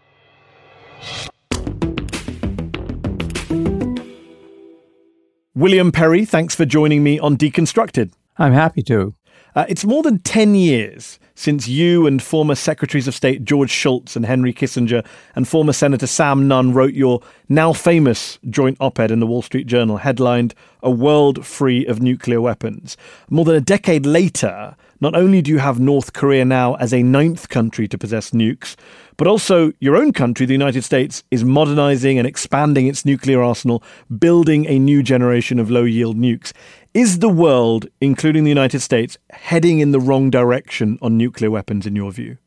William 5.54 5.90
Perry, 5.90 6.26
thanks 6.26 6.54
for 6.54 6.66
joining 6.66 7.02
me 7.02 7.18
on 7.18 7.38
Deconstructed. 7.38 8.12
I'm 8.36 8.52
happy 8.52 8.82
to. 8.82 9.15
Uh, 9.56 9.64
it's 9.70 9.86
more 9.86 10.02
than 10.02 10.18
10 10.18 10.54
years 10.54 11.18
since 11.34 11.66
you 11.66 12.06
and 12.06 12.22
former 12.22 12.54
Secretaries 12.54 13.08
of 13.08 13.14
State 13.14 13.42
George 13.42 13.70
Shultz 13.70 14.14
and 14.14 14.26
Henry 14.26 14.52
Kissinger 14.52 15.02
and 15.34 15.48
former 15.48 15.72
Senator 15.72 16.06
Sam 16.06 16.46
Nunn 16.46 16.74
wrote 16.74 16.92
your 16.92 17.22
now 17.48 17.72
famous 17.72 18.38
joint 18.50 18.76
op 18.80 18.98
ed 18.98 19.10
in 19.10 19.18
the 19.18 19.26
Wall 19.26 19.40
Street 19.40 19.66
Journal 19.66 19.96
headlined 19.96 20.54
A 20.82 20.90
World 20.90 21.46
Free 21.46 21.86
of 21.86 22.02
Nuclear 22.02 22.42
Weapons. 22.42 22.98
More 23.30 23.46
than 23.46 23.54
a 23.54 23.60
decade 23.62 24.04
later, 24.04 24.76
not 25.00 25.14
only 25.14 25.40
do 25.40 25.50
you 25.50 25.58
have 25.58 25.80
North 25.80 26.12
Korea 26.12 26.44
now 26.44 26.74
as 26.74 26.92
a 26.92 27.02
ninth 27.02 27.48
country 27.48 27.88
to 27.88 27.98
possess 27.98 28.32
nukes, 28.32 28.76
but 29.16 29.26
also 29.26 29.72
your 29.78 29.96
own 29.96 30.12
country, 30.12 30.46
the 30.46 30.52
United 30.52 30.84
States, 30.84 31.22
is 31.30 31.44
modernizing 31.44 32.18
and 32.18 32.26
expanding 32.26 32.86
its 32.86 33.04
nuclear 33.04 33.42
arsenal, 33.42 33.82
building 34.18 34.66
a 34.66 34.78
new 34.78 35.02
generation 35.02 35.58
of 35.58 35.70
low 35.70 35.84
yield 35.84 36.16
nukes. 36.16 36.52
Is 36.96 37.18
the 37.18 37.28
world, 37.28 37.88
including 38.00 38.44
the 38.44 38.48
United 38.48 38.80
States, 38.80 39.18
heading 39.28 39.80
in 39.80 39.90
the 39.90 40.00
wrong 40.00 40.30
direction 40.30 40.98
on 41.02 41.18
nuclear 41.18 41.50
weapons, 41.50 41.84
in 41.84 41.94
your 41.94 42.10
view? 42.10 42.38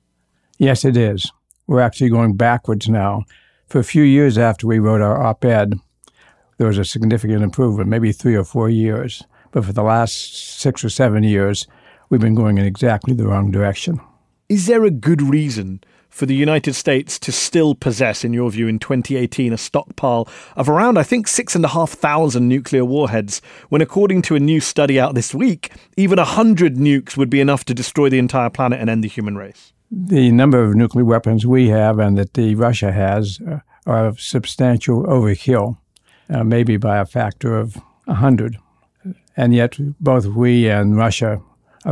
Yes, 0.57 0.83
it 0.83 0.97
is. 0.97 1.31
We're 1.67 1.81
actually 1.81 2.09
going 2.09 2.35
backwards 2.35 2.89
now. 2.89 3.25
For 3.67 3.77
a 3.77 3.83
few 3.83 4.01
years 4.01 4.39
after 4.39 4.65
we 4.65 4.79
wrote 4.79 5.01
our 5.01 5.21
op 5.21 5.45
ed, 5.45 5.75
there 6.57 6.65
was 6.65 6.79
a 6.79 6.83
significant 6.83 7.43
improvement, 7.43 7.91
maybe 7.91 8.11
three 8.11 8.33
or 8.33 8.43
four 8.43 8.71
years. 8.71 9.23
But 9.51 9.65
for 9.65 9.71
the 9.71 9.83
last 9.83 10.59
six 10.59 10.83
or 10.83 10.89
seven 10.89 11.21
years, 11.21 11.67
we've 12.09 12.19
been 12.19 12.33
going 12.33 12.57
in 12.57 12.65
exactly 12.65 13.13
the 13.13 13.27
wrong 13.27 13.51
direction. 13.51 14.01
Is 14.49 14.65
there 14.65 14.83
a 14.83 14.89
good 14.89 15.21
reason 15.21 15.83
for 16.09 16.25
the 16.25 16.35
United 16.35 16.73
States 16.73 17.17
to 17.19 17.31
still 17.31 17.75
possess, 17.75 18.25
in 18.25 18.33
your 18.33 18.49
view, 18.51 18.67
in 18.67 18.79
2018, 18.79 19.53
a 19.53 19.57
stockpile 19.57 20.27
of 20.55 20.67
around, 20.67 20.97
I 20.97 21.03
think, 21.03 21.27
6,500 21.27 22.41
nuclear 22.41 22.83
warheads, 22.83 23.41
when 23.69 23.81
according 23.81 24.23
to 24.23 24.35
a 24.35 24.39
new 24.39 24.59
study 24.59 24.99
out 24.99 25.15
this 25.15 25.33
week, 25.33 25.71
even 25.95 26.17
100 26.17 26.75
nukes 26.75 27.15
would 27.15 27.29
be 27.29 27.39
enough 27.39 27.63
to 27.65 27.73
destroy 27.73 28.09
the 28.09 28.19
entire 28.19 28.49
planet 28.49 28.79
and 28.81 28.89
end 28.89 29.03
the 29.03 29.07
human 29.07 29.37
race? 29.37 29.73
The 29.91 30.31
number 30.31 30.63
of 30.63 30.75
nuclear 30.75 31.05
weapons 31.05 31.45
we 31.45 31.69
have 31.69 31.99
and 31.99 32.17
that 32.17 32.33
the 32.33 32.55
Russia 32.55 32.91
has 32.91 33.39
uh, 33.49 33.59
are 33.85 34.05
of 34.05 34.19
substantial 34.19 35.03
overkill, 35.03 35.77
uh, 36.29 36.43
maybe 36.43 36.77
by 36.77 36.97
a 36.97 37.05
factor 37.05 37.57
of 37.57 37.75
100. 38.05 38.57
And 39.35 39.53
yet, 39.55 39.77
both 39.99 40.25
we 40.25 40.69
and 40.69 40.97
Russia 40.97 41.41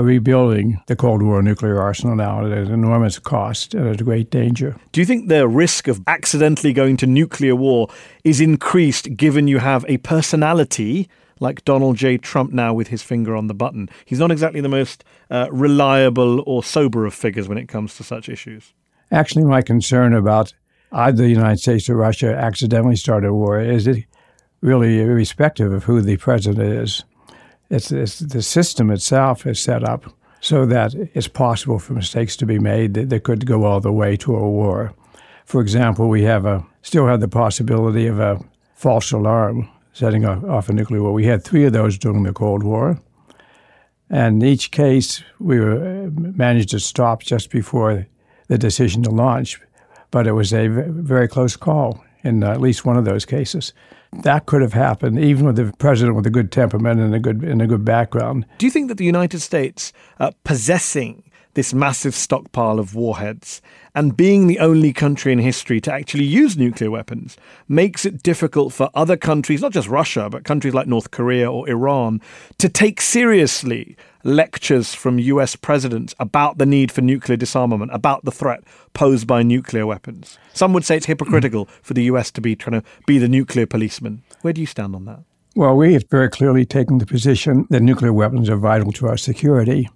rebuilding 0.03 0.81
the 0.87 0.95
Cold 0.95 1.21
War 1.23 1.41
nuclear 1.41 1.81
arsenal 1.81 2.15
now 2.15 2.45
at 2.45 2.51
an 2.51 2.71
enormous 2.71 3.19
cost 3.19 3.73
and 3.73 3.87
at 3.87 4.01
a 4.01 4.03
great 4.03 4.29
danger. 4.29 4.75
Do 4.91 5.01
you 5.01 5.05
think 5.05 5.27
the 5.27 5.47
risk 5.47 5.87
of 5.87 6.01
accidentally 6.07 6.73
going 6.73 6.97
to 6.97 7.07
nuclear 7.07 7.55
war 7.55 7.89
is 8.23 8.41
increased 8.41 9.15
given 9.15 9.47
you 9.47 9.59
have 9.59 9.85
a 9.87 9.97
personality 9.97 11.09
like 11.39 11.63
Donald 11.65 11.97
J. 11.97 12.17
Trump 12.17 12.51
now 12.51 12.73
with 12.73 12.87
his 12.87 13.03
finger 13.03 13.35
on 13.35 13.47
the 13.47 13.53
button? 13.53 13.89
He's 14.05 14.19
not 14.19 14.31
exactly 14.31 14.61
the 14.61 14.69
most 14.69 15.03
uh, 15.29 15.47
reliable 15.51 16.43
or 16.45 16.63
sober 16.63 17.05
of 17.05 17.13
figures 17.13 17.47
when 17.47 17.57
it 17.57 17.67
comes 17.67 17.95
to 17.97 18.03
such 18.03 18.29
issues. 18.29 18.73
Actually, 19.11 19.45
my 19.45 19.61
concern 19.61 20.13
about 20.13 20.53
either 20.91 21.23
the 21.23 21.29
United 21.29 21.59
States 21.59 21.89
or 21.89 21.95
Russia 21.95 22.35
accidentally 22.35 22.95
start 22.95 23.25
a 23.25 23.33
war 23.33 23.59
is 23.59 23.87
it 23.87 24.05
really 24.61 25.01
irrespective 25.01 25.71
of 25.71 25.83
who 25.83 26.01
the 26.01 26.17
president 26.17 26.61
is. 26.61 27.03
It's, 27.69 27.91
it's, 27.91 28.19
the 28.19 28.41
system 28.41 28.89
itself 28.91 29.45
is 29.45 29.59
set 29.59 29.83
up 29.83 30.05
so 30.39 30.65
that 30.65 30.93
it's 31.13 31.27
possible 31.27 31.79
for 31.79 31.93
mistakes 31.93 32.35
to 32.37 32.45
be 32.45 32.59
made 32.59 32.93
that, 32.93 33.09
that 33.09 33.23
could 33.23 33.45
go 33.45 33.65
all 33.65 33.79
the 33.79 33.91
way 33.91 34.15
to 34.17 34.35
a 34.35 34.49
war. 34.49 34.93
For 35.45 35.61
example, 35.61 36.09
we 36.09 36.23
have 36.23 36.45
a 36.45 36.65
still 36.81 37.07
have 37.07 37.19
the 37.19 37.27
possibility 37.27 38.07
of 38.07 38.19
a 38.19 38.39
false 38.75 39.11
alarm 39.11 39.69
setting 39.91 40.25
off 40.25 40.69
a 40.69 40.73
nuclear 40.73 41.01
war. 41.01 41.11
We 41.11 41.25
had 41.25 41.43
three 41.43 41.65
of 41.65 41.73
those 41.73 41.97
during 41.97 42.23
the 42.23 42.33
Cold 42.33 42.63
War, 42.63 43.01
and 44.09 44.41
in 44.41 44.49
each 44.49 44.71
case 44.71 45.23
we 45.39 45.59
were, 45.59 46.05
uh, 46.05 46.09
managed 46.11 46.69
to 46.69 46.79
stop 46.79 47.23
just 47.23 47.49
before 47.49 48.05
the 48.47 48.57
decision 48.57 49.03
to 49.03 49.09
launch, 49.09 49.59
but 50.11 50.27
it 50.27 50.33
was 50.33 50.53
a 50.53 50.67
very 50.67 51.27
close 51.27 51.57
call 51.57 52.03
in 52.23 52.43
at 52.43 52.61
least 52.61 52.85
one 52.85 52.97
of 52.97 53.05
those 53.05 53.25
cases 53.25 53.73
that 54.23 54.45
could 54.45 54.61
have 54.61 54.73
happened, 54.73 55.19
even 55.19 55.45
with 55.45 55.55
the 55.55 55.73
president 55.77 56.15
with 56.15 56.25
a 56.25 56.31
good 56.31 56.51
temperament 56.51 56.99
and 56.99 57.13
a 57.13 57.19
good 57.19 57.43
and 57.43 57.61
a 57.61 57.67
good 57.67 57.85
background. 57.85 58.45
Do 58.57 58.65
you 58.65 58.71
think 58.71 58.87
that 58.87 58.97
the 58.97 59.05
United 59.05 59.39
States 59.39 59.93
uh, 60.19 60.31
possessing 60.43 61.23
this 61.57 61.73
massive 61.73 62.13
stockpile 62.13 62.77
of 62.77 62.93
warheads 62.93 63.63
and 63.95 64.15
being 64.15 64.45
the 64.45 64.59
only 64.59 64.93
country 64.93 65.33
in 65.33 65.39
history 65.39 65.81
to 65.81 65.91
actually 65.91 66.23
use 66.23 66.55
nuclear 66.55 66.91
weapons 66.91 67.35
makes 67.67 68.05
it 68.05 68.21
difficult 68.21 68.71
for 68.71 68.91
other 68.93 69.17
countries, 69.17 69.59
not 69.59 69.71
just 69.71 69.87
Russia, 69.87 70.29
but 70.29 70.43
countries 70.43 70.75
like 70.75 70.85
North 70.85 71.09
Korea 71.09 71.51
or 71.51 71.67
Iran, 71.67 72.21
to 72.59 72.69
take 72.69 73.01
seriously 73.01 73.97
lectures 74.27 74.93
from 74.93 75.19
US 75.19 75.55
presidents 75.55 76.13
about 76.19 76.57
the 76.57 76.65
need 76.65 76.91
for 76.91 77.01
nuclear 77.01 77.37
disarmament, 77.37 77.91
about 77.93 78.25
the 78.25 78.31
threat 78.31 78.61
posed 78.93 79.25
by 79.25 79.41
nuclear 79.41 79.87
weapons. 79.87 80.37
Some 80.53 80.73
would 80.73 80.83
say 80.83 80.97
it's 80.97 81.05
hypocritical 81.05 81.65
mm. 81.65 81.69
for 81.81 81.93
the 81.93 82.03
US 82.03 82.29
to 82.31 82.41
be 82.41 82.55
trying 82.55 82.81
to 82.81 82.87
be 83.05 83.17
the 83.17 83.29
nuclear 83.29 83.65
policeman. 83.65 84.21
Where 84.41 84.53
do 84.53 84.61
you 84.61 84.67
stand 84.67 84.95
on 84.95 85.05
that? 85.05 85.21
Well, 85.55 85.75
we 85.75 85.93
have 85.93 86.03
very 86.09 86.29
clearly 86.29 86.65
taken 86.65 86.97
the 86.97 87.05
position 87.05 87.65
that 87.69 87.81
nuclear 87.81 88.13
weapons 88.13 88.49
are 88.49 88.57
vital 88.57 88.91
to 88.93 89.07
our 89.07 89.17
security. 89.17 89.89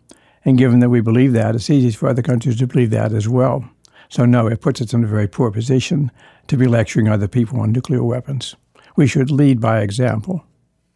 And 0.43 0.57
given 0.57 0.79
that 0.79 0.89
we 0.89 1.01
believe 1.01 1.33
that, 1.33 1.53
it's 1.53 1.69
easy 1.69 1.91
for 1.91 2.09
other 2.09 2.23
countries 2.23 2.57
to 2.57 2.67
believe 2.67 2.89
that 2.91 3.13
as 3.13 3.27
well. 3.27 3.69
So, 4.09 4.25
no, 4.25 4.47
it 4.47 4.61
puts 4.61 4.81
us 4.81 4.93
in 4.93 5.03
a 5.03 5.07
very 5.07 5.27
poor 5.27 5.51
position 5.51 6.09
to 6.47 6.57
be 6.57 6.67
lecturing 6.67 7.07
other 7.07 7.27
people 7.27 7.59
on 7.59 7.71
nuclear 7.71 8.03
weapons. 8.03 8.55
We 8.95 9.07
should 9.07 9.29
lead 9.29 9.61
by 9.61 9.81
example. 9.81 10.43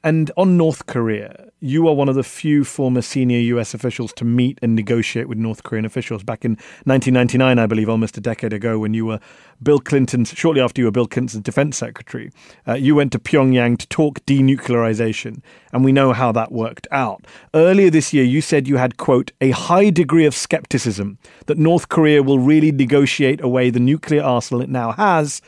And 0.04 0.32
on 0.36 0.58
North 0.58 0.86
Korea, 0.88 1.45
you 1.60 1.88
are 1.88 1.94
one 1.94 2.10
of 2.10 2.16
the 2.16 2.24
few 2.24 2.64
former 2.64 3.02
senior 3.02 3.40
US 3.40 3.74
officials 3.74 4.12
to 4.14 4.26
meet 4.26 4.60
and 4.62 4.76
negotiate 4.76 5.30
with 5.30 5.38
North 5.38 5.64
Korean 5.64 5.86
officials. 5.86 6.24
Back 6.24 6.44
in 6.44 6.52
1999, 6.84 7.58
I 7.58 7.66
believe, 7.66 7.90
almost 7.90 8.18
a 8.18 8.22
decade 8.22 8.52
ago, 8.52 8.78
when 8.78 8.94
you 8.94 9.06
were 9.06 9.20
Bill 9.64 9.80
Clinton's, 9.80 10.30
shortly 10.30 10.62
after 10.62 10.82
you 10.82 10.86
were 10.86 10.92
Bill 10.92 11.08
Clinton's 11.08 11.42
defense 11.42 11.78
secretary, 11.78 12.30
uh, 12.68 12.74
you 12.74 12.94
went 12.94 13.12
to 13.14 13.20
Pyongyang 13.20 13.78
to 13.78 13.88
talk 13.88 14.20
denuclearization. 14.26 15.42
And 15.72 15.86
we 15.86 15.92
know 15.92 16.14
how 16.14 16.32
that 16.34 16.52
worked 16.52 16.88
out. 16.92 17.26
Earlier 17.54 17.90
this 17.90 18.14
year, 18.14 18.24
you 18.24 18.42
said 18.42 18.68
you 18.68 18.78
had, 18.78 18.98
quote, 18.98 19.32
a 19.40 19.52
high 19.52 19.90
degree 19.90 20.26
of 20.26 20.36
skepticism 20.36 21.18
that 21.46 21.58
North 21.58 21.90
Korea 21.90 22.22
will 22.22 22.40
really 22.40 22.72
negotiate 22.72 23.42
away 23.42 23.70
the 23.70 23.80
nuclear 23.80 24.24
arsenal 24.24 24.62
it 24.62 24.70
now 24.70 24.92
has 24.92 25.42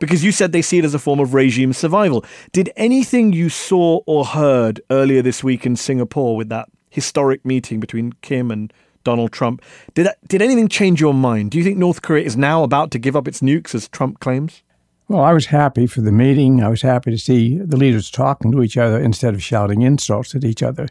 because 0.00 0.24
you 0.24 0.32
said 0.32 0.50
they 0.50 0.62
see 0.62 0.78
it 0.78 0.84
as 0.84 0.94
a 0.94 0.98
form 0.98 1.20
of 1.20 1.32
regime 1.34 1.72
survival. 1.72 2.24
Did 2.50 2.72
anything 2.76 3.32
you 3.32 3.48
saw 3.48 4.00
or 4.06 4.24
heard 4.24 4.80
earlier 4.90 5.22
this 5.22 5.44
week 5.44 5.64
in 5.64 5.76
Singapore 5.76 6.36
with 6.36 6.48
that 6.48 6.68
historic 6.88 7.44
meeting 7.44 7.78
between 7.78 8.14
Kim 8.22 8.50
and 8.50 8.72
Donald 9.04 9.32
Trump, 9.32 9.62
did 9.94 10.06
that, 10.06 10.18
did 10.28 10.42
anything 10.42 10.68
change 10.68 11.00
your 11.00 11.14
mind? 11.14 11.52
Do 11.52 11.58
you 11.58 11.64
think 11.64 11.78
North 11.78 12.02
Korea 12.02 12.24
is 12.24 12.36
now 12.36 12.62
about 12.62 12.90
to 12.90 12.98
give 12.98 13.16
up 13.16 13.26
its 13.26 13.40
nukes 13.40 13.74
as 13.74 13.88
Trump 13.88 14.20
claims? 14.20 14.62
Well, 15.08 15.22
I 15.22 15.32
was 15.32 15.46
happy 15.46 15.86
for 15.86 16.02
the 16.02 16.12
meeting. 16.12 16.62
I 16.62 16.68
was 16.68 16.82
happy 16.82 17.10
to 17.10 17.18
see 17.18 17.58
the 17.58 17.76
leaders 17.76 18.10
talking 18.10 18.52
to 18.52 18.62
each 18.62 18.76
other 18.76 19.00
instead 19.00 19.34
of 19.34 19.42
shouting 19.42 19.82
insults 19.82 20.34
at 20.34 20.44
each 20.44 20.62
other. 20.62 20.88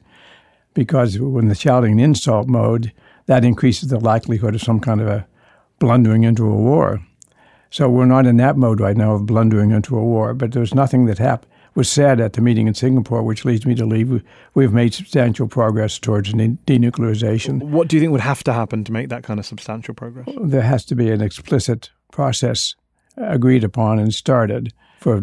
Because 0.74 1.20
when 1.20 1.48
the 1.48 1.56
shouting 1.56 1.94
in 1.94 2.00
insult 2.00 2.48
mode, 2.48 2.92
that 3.28 3.46
increases 3.46 3.90
the 3.90 4.00
likelihood 4.00 4.56
of 4.56 4.62
some 4.62 4.80
kind 4.80 5.02
of 5.02 5.08
a 5.08 5.28
blundering 5.78 6.24
into 6.24 6.46
a 6.46 6.54
war. 6.54 7.00
So 7.70 7.90
we're 7.90 8.06
not 8.06 8.26
in 8.26 8.38
that 8.38 8.58
mode 8.58 8.80
right 8.80 8.98
now 8.98 9.14
of 9.14 9.26
blundering 9.26 9.72
into 9.72 9.98
a 9.98 10.04
war. 10.04 10.34
But 10.34 10.52
there's 10.54 10.74
nothing 10.74 11.06
that 11.06 11.18
happened 11.18 11.52
was 11.76 11.90
said 11.90 12.20
at 12.20 12.34
the 12.34 12.42
meeting 12.42 12.68
in 12.68 12.74
Singapore, 12.74 13.22
which 13.24 13.46
leads 13.46 13.66
me 13.66 13.76
to 13.76 13.86
believe 13.86 14.24
we've 14.54 14.74
made 14.74 14.94
substantial 14.94 15.48
progress 15.48 16.00
towards 16.00 16.34
denuclearization. 16.34 17.62
What 17.62 17.88
do 17.88 17.96
you 17.96 18.02
think 18.02 18.12
would 18.12 18.22
have 18.22 18.44
to 18.46 18.54
happen 18.54 18.84
to 18.84 18.92
make 18.92 19.10
that 19.10 19.24
kind 19.24 19.40
of 19.40 19.46
substantial 19.46 19.94
progress? 19.94 20.28
There 20.42 20.62
has 20.62 20.84
to 20.86 20.96
be 20.96 21.10
an 21.10 21.22
explicit 21.22 21.90
process 22.12 22.76
agreed 23.18 23.64
upon 23.64 24.00
and 24.00 24.14
started 24.14 24.74
for 25.00 25.22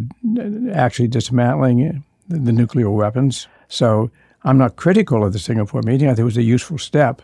actually 0.72 1.08
dismantling 1.08 2.04
the 2.28 2.52
nuclear 2.52 2.90
weapons. 2.90 3.48
So 3.68 4.10
I'm 4.44 4.56
not 4.56 4.76
critical 4.76 5.24
of 5.24 5.32
the 5.32 5.38
Singapore 5.38 5.82
meeting. 5.82 6.08
I 6.08 6.12
think 6.12 6.20
it 6.20 6.24
was 6.24 6.36
a 6.36 6.42
useful 6.42 6.78
step 6.78 7.22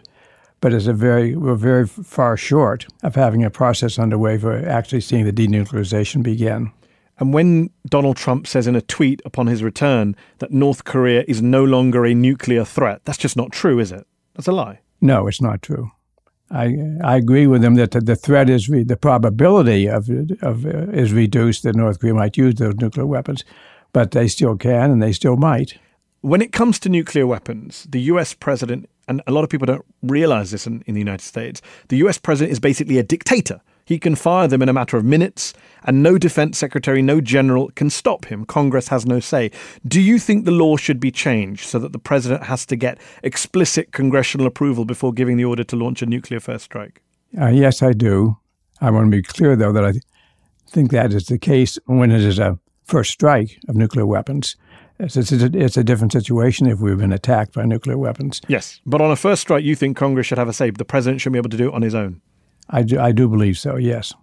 but 0.62 0.73
it's 0.73 0.87
a 0.87 0.95
very 0.95 1.37
we're 1.37 1.57
very 1.57 1.87
far 1.87 2.37
short 2.38 2.87
of 3.02 3.16
having 3.16 3.45
a 3.45 3.50
process 3.50 3.99
underway 3.99 4.38
for 4.38 4.66
actually 4.66 5.02
seeing 5.02 5.26
the 5.26 5.33
denuclearization 5.33 6.23
begin. 6.23 6.73
And 7.19 7.35
when 7.35 7.71
Donald 7.87 8.16
Trump 8.16 8.47
says 8.47 8.66
in 8.66 8.75
a 8.75 8.81
tweet 8.81 9.21
upon 9.26 9.49
his 9.49 9.62
return 9.62 10.16
that 10.38 10.52
North 10.52 10.85
Korea 10.85 11.25
is 11.28 11.42
no 11.42 11.62
longer 11.62 12.07
a 12.07 12.14
nuclear 12.14 12.64
threat, 12.64 13.04
that's 13.04 13.19
just 13.19 13.37
not 13.37 13.52
true, 13.52 13.78
is 13.78 13.92
it? 13.92 14.07
That's 14.35 14.49
a 14.49 14.52
lie. 14.52 14.81
No, 15.00 15.26
it's 15.26 15.42
not 15.42 15.61
true. 15.61 15.90
I 16.50 16.78
I 17.02 17.16
agree 17.16 17.49
with 17.49 17.64
him 17.64 17.75
that 17.75 17.90
the, 17.90 18.16
threat 18.16 18.49
is 18.49 18.69
re, 18.69 18.85
the 18.85 18.97
probability 18.97 19.88
of 19.88 20.09
of 20.42 20.64
uh, 20.64 20.92
is 20.92 21.12
reduced 21.12 21.64
that 21.64 21.75
North 21.75 21.99
Korea 21.99 22.14
might 22.14 22.37
use 22.37 22.54
those 22.54 22.76
nuclear 22.76 23.07
weapons, 23.07 23.45
but 23.92 24.12
they 24.12 24.28
still 24.28 24.57
can 24.57 24.92
and 24.92 25.02
they 25.02 25.12
still 25.12 25.37
might. 25.37 25.78
When 26.21 26.40
it 26.40 26.52
comes 26.52 26.78
to 26.81 26.88
nuclear 26.88 27.26
weapons, 27.26 27.85
the 27.90 28.02
US 28.12 28.33
president, 28.33 28.88
and 29.09 29.23
a 29.26 29.32
lot 29.32 29.44
of 29.44 29.50
people 29.50 29.66
don't 29.66 29.85
realize 30.02 30.50
this 30.50 30.66
in, 30.66 30.82
in, 30.87 30.94
the 30.94 31.00
United 31.00 31.25
States, 31.25 31.61
the 31.88 31.97
US 31.99 32.18
president 32.18 32.52
is 32.52 32.61
basically 32.61 32.99
a 32.99 33.02
dictator. 33.02 33.61
He 33.85 33.99
can 33.99 34.14
fire 34.14 34.47
them 34.47 34.62
in 34.62 34.68
a 34.68 34.73
matter 34.73 34.97
of 34.97 35.04
minutes, 35.04 35.52
and 35.85 36.02
no 36.02 36.16
defense 36.16 36.56
secretary, 36.56 37.02
no 37.02 37.21
general 37.21 37.71
can 37.75 37.90
stop 37.90 38.26
him. 38.26 38.44
Congress 38.44 38.88
has 38.88 39.04
no 39.04 39.18
say. 39.18 39.50
Do 39.87 40.00
you 40.00 40.18
think 40.18 40.44
the 40.44 40.52
law 40.52 40.76
should 40.76 41.00
be 41.00 41.11
changed 41.11 41.64
so 41.64 41.78
that 41.80 41.92
the 41.92 41.99
president 41.99 42.44
has 42.44 42.64
to 42.66 42.76
get 42.76 42.99
explicit 43.23 43.92
congressional 43.92 44.47
approval 44.47 44.85
before 44.85 45.12
giving 45.12 45.37
the 45.37 45.44
order 45.44 45.64
to 45.64 45.76
launch 45.76 46.00
a 46.00 46.06
nuclear 46.06 46.38
first 46.38 46.64
strike? 46.64 47.02
Uh, 47.40 47.49
yes, 47.49 47.82
I 47.82 47.92
do. 47.92 48.37
I 48.80 48.90
want 48.90 49.06
to 49.06 49.11
be 49.11 49.23
clear, 49.23 49.56
though, 49.56 49.73
that 49.73 49.85
I 49.85 49.92
think 50.68 50.90
that 50.92 51.12
is 51.12 51.26
the 51.26 51.38
case 51.38 51.78
when 51.87 52.11
it 52.11 52.23
is 52.23 52.38
a 52.38 52.59
first 52.85 53.11
strike 53.11 53.59
of 53.68 53.76
nuclear 53.76 54.06
weapons. 54.06 54.56
It's, 54.99 55.16
it's, 55.16 55.32
a, 55.32 55.50
it's 55.54 55.76
a 55.76 55.84
different 55.84 56.12
situation 56.12 56.66
if 56.66 56.78
we've 56.80 56.99
been 56.99 57.12
attacked 57.12 57.54
by 57.54 57.64
nuclear 57.64 57.99
weapons. 57.99 58.40
Yes, 58.49 58.80
but 58.87 59.00
on 59.00 59.11
a 59.11 59.16
first 59.16 59.42
strike, 59.42 59.64
you 59.64 59.75
think 59.75 59.96
Congress 59.96 60.26
should 60.26 60.38
have 60.38 60.49
a 60.49 60.52
say. 60.52 60.70
The 60.70 60.84
president 60.84 61.20
should 61.20 61.32
be 61.32 61.38
able 61.38 61.50
to 61.50 61.56
do 61.56 61.68
it 61.68 61.75
on 61.75 61.82
his 61.82 61.94
own. 61.94 62.20
I 62.70 62.82
do, 62.82 62.99
I 62.99 63.12
do 63.12 63.28
believe 63.28 63.58
so, 63.58 63.76
yes. 63.76 64.14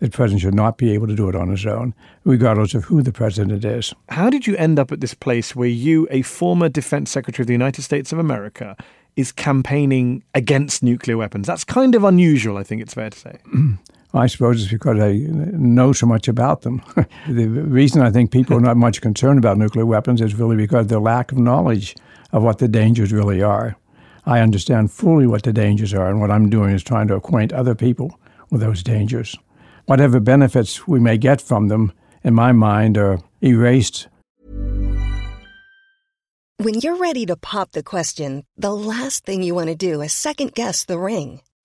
The 0.00 0.10
president 0.10 0.42
should 0.42 0.54
not 0.54 0.76
be 0.76 0.90
able 0.90 1.06
to 1.06 1.14
do 1.14 1.28
it 1.28 1.36
on 1.36 1.48
his 1.48 1.64
own, 1.64 1.94
regardless 2.24 2.74
of 2.74 2.84
who 2.84 3.02
the 3.02 3.12
president 3.12 3.64
is. 3.64 3.94
How 4.08 4.28
did 4.28 4.46
you 4.46 4.56
end 4.56 4.78
up 4.78 4.90
at 4.92 5.00
this 5.00 5.14
place 5.14 5.54
where 5.54 5.68
you, 5.68 6.08
a 6.10 6.22
former 6.22 6.68
defense 6.68 7.10
secretary 7.10 7.44
of 7.44 7.46
the 7.46 7.54
United 7.54 7.82
States 7.82 8.12
of 8.12 8.18
America, 8.18 8.76
is 9.16 9.30
campaigning 9.30 10.24
against 10.34 10.82
nuclear 10.82 11.16
weapons? 11.16 11.46
That's 11.46 11.64
kind 11.64 11.94
of 11.94 12.04
unusual, 12.04 12.58
I 12.58 12.64
think 12.64 12.82
it's 12.82 12.94
fair 12.94 13.10
to 13.10 13.18
say. 13.18 13.38
I 14.14 14.28
suppose 14.28 14.62
it's 14.62 14.72
because 14.72 15.00
I 15.00 15.12
know 15.28 15.92
so 15.92 16.06
much 16.06 16.28
about 16.28 16.62
them. 16.62 16.82
the 17.28 17.48
reason 17.48 18.00
I 18.00 18.12
think 18.12 18.30
people 18.30 18.56
are 18.56 18.60
not 18.60 18.76
much 18.76 19.00
concerned 19.00 19.38
about 19.38 19.58
nuclear 19.58 19.84
weapons 19.84 20.20
is 20.20 20.36
really 20.36 20.56
because 20.56 20.82
of 20.82 20.88
their 20.88 21.00
lack 21.00 21.32
of 21.32 21.38
knowledge 21.38 21.96
of 22.32 22.44
what 22.44 22.58
the 22.58 22.68
dangers 22.68 23.12
really 23.12 23.42
are. 23.42 23.76
I 24.24 24.38
understand 24.38 24.92
fully 24.92 25.26
what 25.26 25.42
the 25.42 25.52
dangers 25.52 25.92
are, 25.92 26.08
and 26.08 26.20
what 26.20 26.30
I'm 26.30 26.48
doing 26.48 26.72
is 26.74 26.84
trying 26.84 27.08
to 27.08 27.14
acquaint 27.14 27.52
other 27.52 27.74
people 27.74 28.18
with 28.50 28.60
those 28.60 28.84
dangers. 28.84 29.36
Whatever 29.86 30.20
benefits 30.20 30.86
we 30.86 31.00
may 31.00 31.18
get 31.18 31.40
from 31.40 31.68
them, 31.68 31.92
in 32.22 32.34
my 32.34 32.52
mind, 32.52 32.96
are 32.96 33.18
erased. 33.42 34.08
When 36.58 36.74
you're 36.80 36.96
ready 36.96 37.26
to 37.26 37.36
pop 37.36 37.72
the 37.72 37.82
question, 37.82 38.44
the 38.56 38.72
last 38.72 39.24
thing 39.24 39.42
you 39.42 39.56
want 39.56 39.68
to 39.68 39.74
do 39.74 40.00
is 40.00 40.12
second 40.12 40.54
guess 40.54 40.84
the 40.84 40.98
ring. 40.98 41.40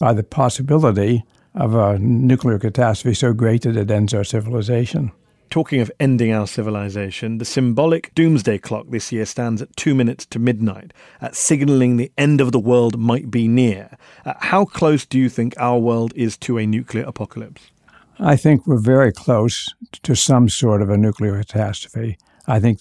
By 0.00 0.14
the 0.14 0.22
possibility 0.22 1.24
of 1.54 1.74
a 1.74 1.98
nuclear 1.98 2.58
catastrophe 2.58 3.14
so 3.14 3.34
great 3.34 3.62
that 3.62 3.76
it 3.76 3.90
ends 3.90 4.14
our 4.14 4.24
civilization. 4.24 5.12
Talking 5.50 5.82
of 5.82 5.92
ending 6.00 6.32
our 6.32 6.46
civilization, 6.46 7.36
the 7.36 7.44
symbolic 7.44 8.14
doomsday 8.14 8.56
clock 8.58 8.86
this 8.88 9.12
year 9.12 9.26
stands 9.26 9.60
at 9.60 9.76
two 9.76 9.94
minutes 9.94 10.24
to 10.26 10.38
midnight, 10.38 10.94
at 11.20 11.36
signalling 11.36 11.98
the 11.98 12.10
end 12.16 12.40
of 12.40 12.50
the 12.50 12.58
world 12.58 12.98
might 12.98 13.30
be 13.30 13.46
near. 13.46 13.98
Uh, 14.24 14.32
how 14.38 14.64
close 14.64 15.04
do 15.04 15.18
you 15.18 15.28
think 15.28 15.52
our 15.58 15.78
world 15.78 16.14
is 16.16 16.38
to 16.38 16.56
a 16.56 16.66
nuclear 16.66 17.04
apocalypse? 17.04 17.70
I 18.18 18.36
think 18.36 18.66
we're 18.66 18.78
very 18.78 19.12
close 19.12 19.74
to 20.02 20.14
some 20.14 20.48
sort 20.48 20.80
of 20.80 20.88
a 20.88 20.96
nuclear 20.96 21.36
catastrophe. 21.40 22.16
I 22.46 22.58
think 22.58 22.80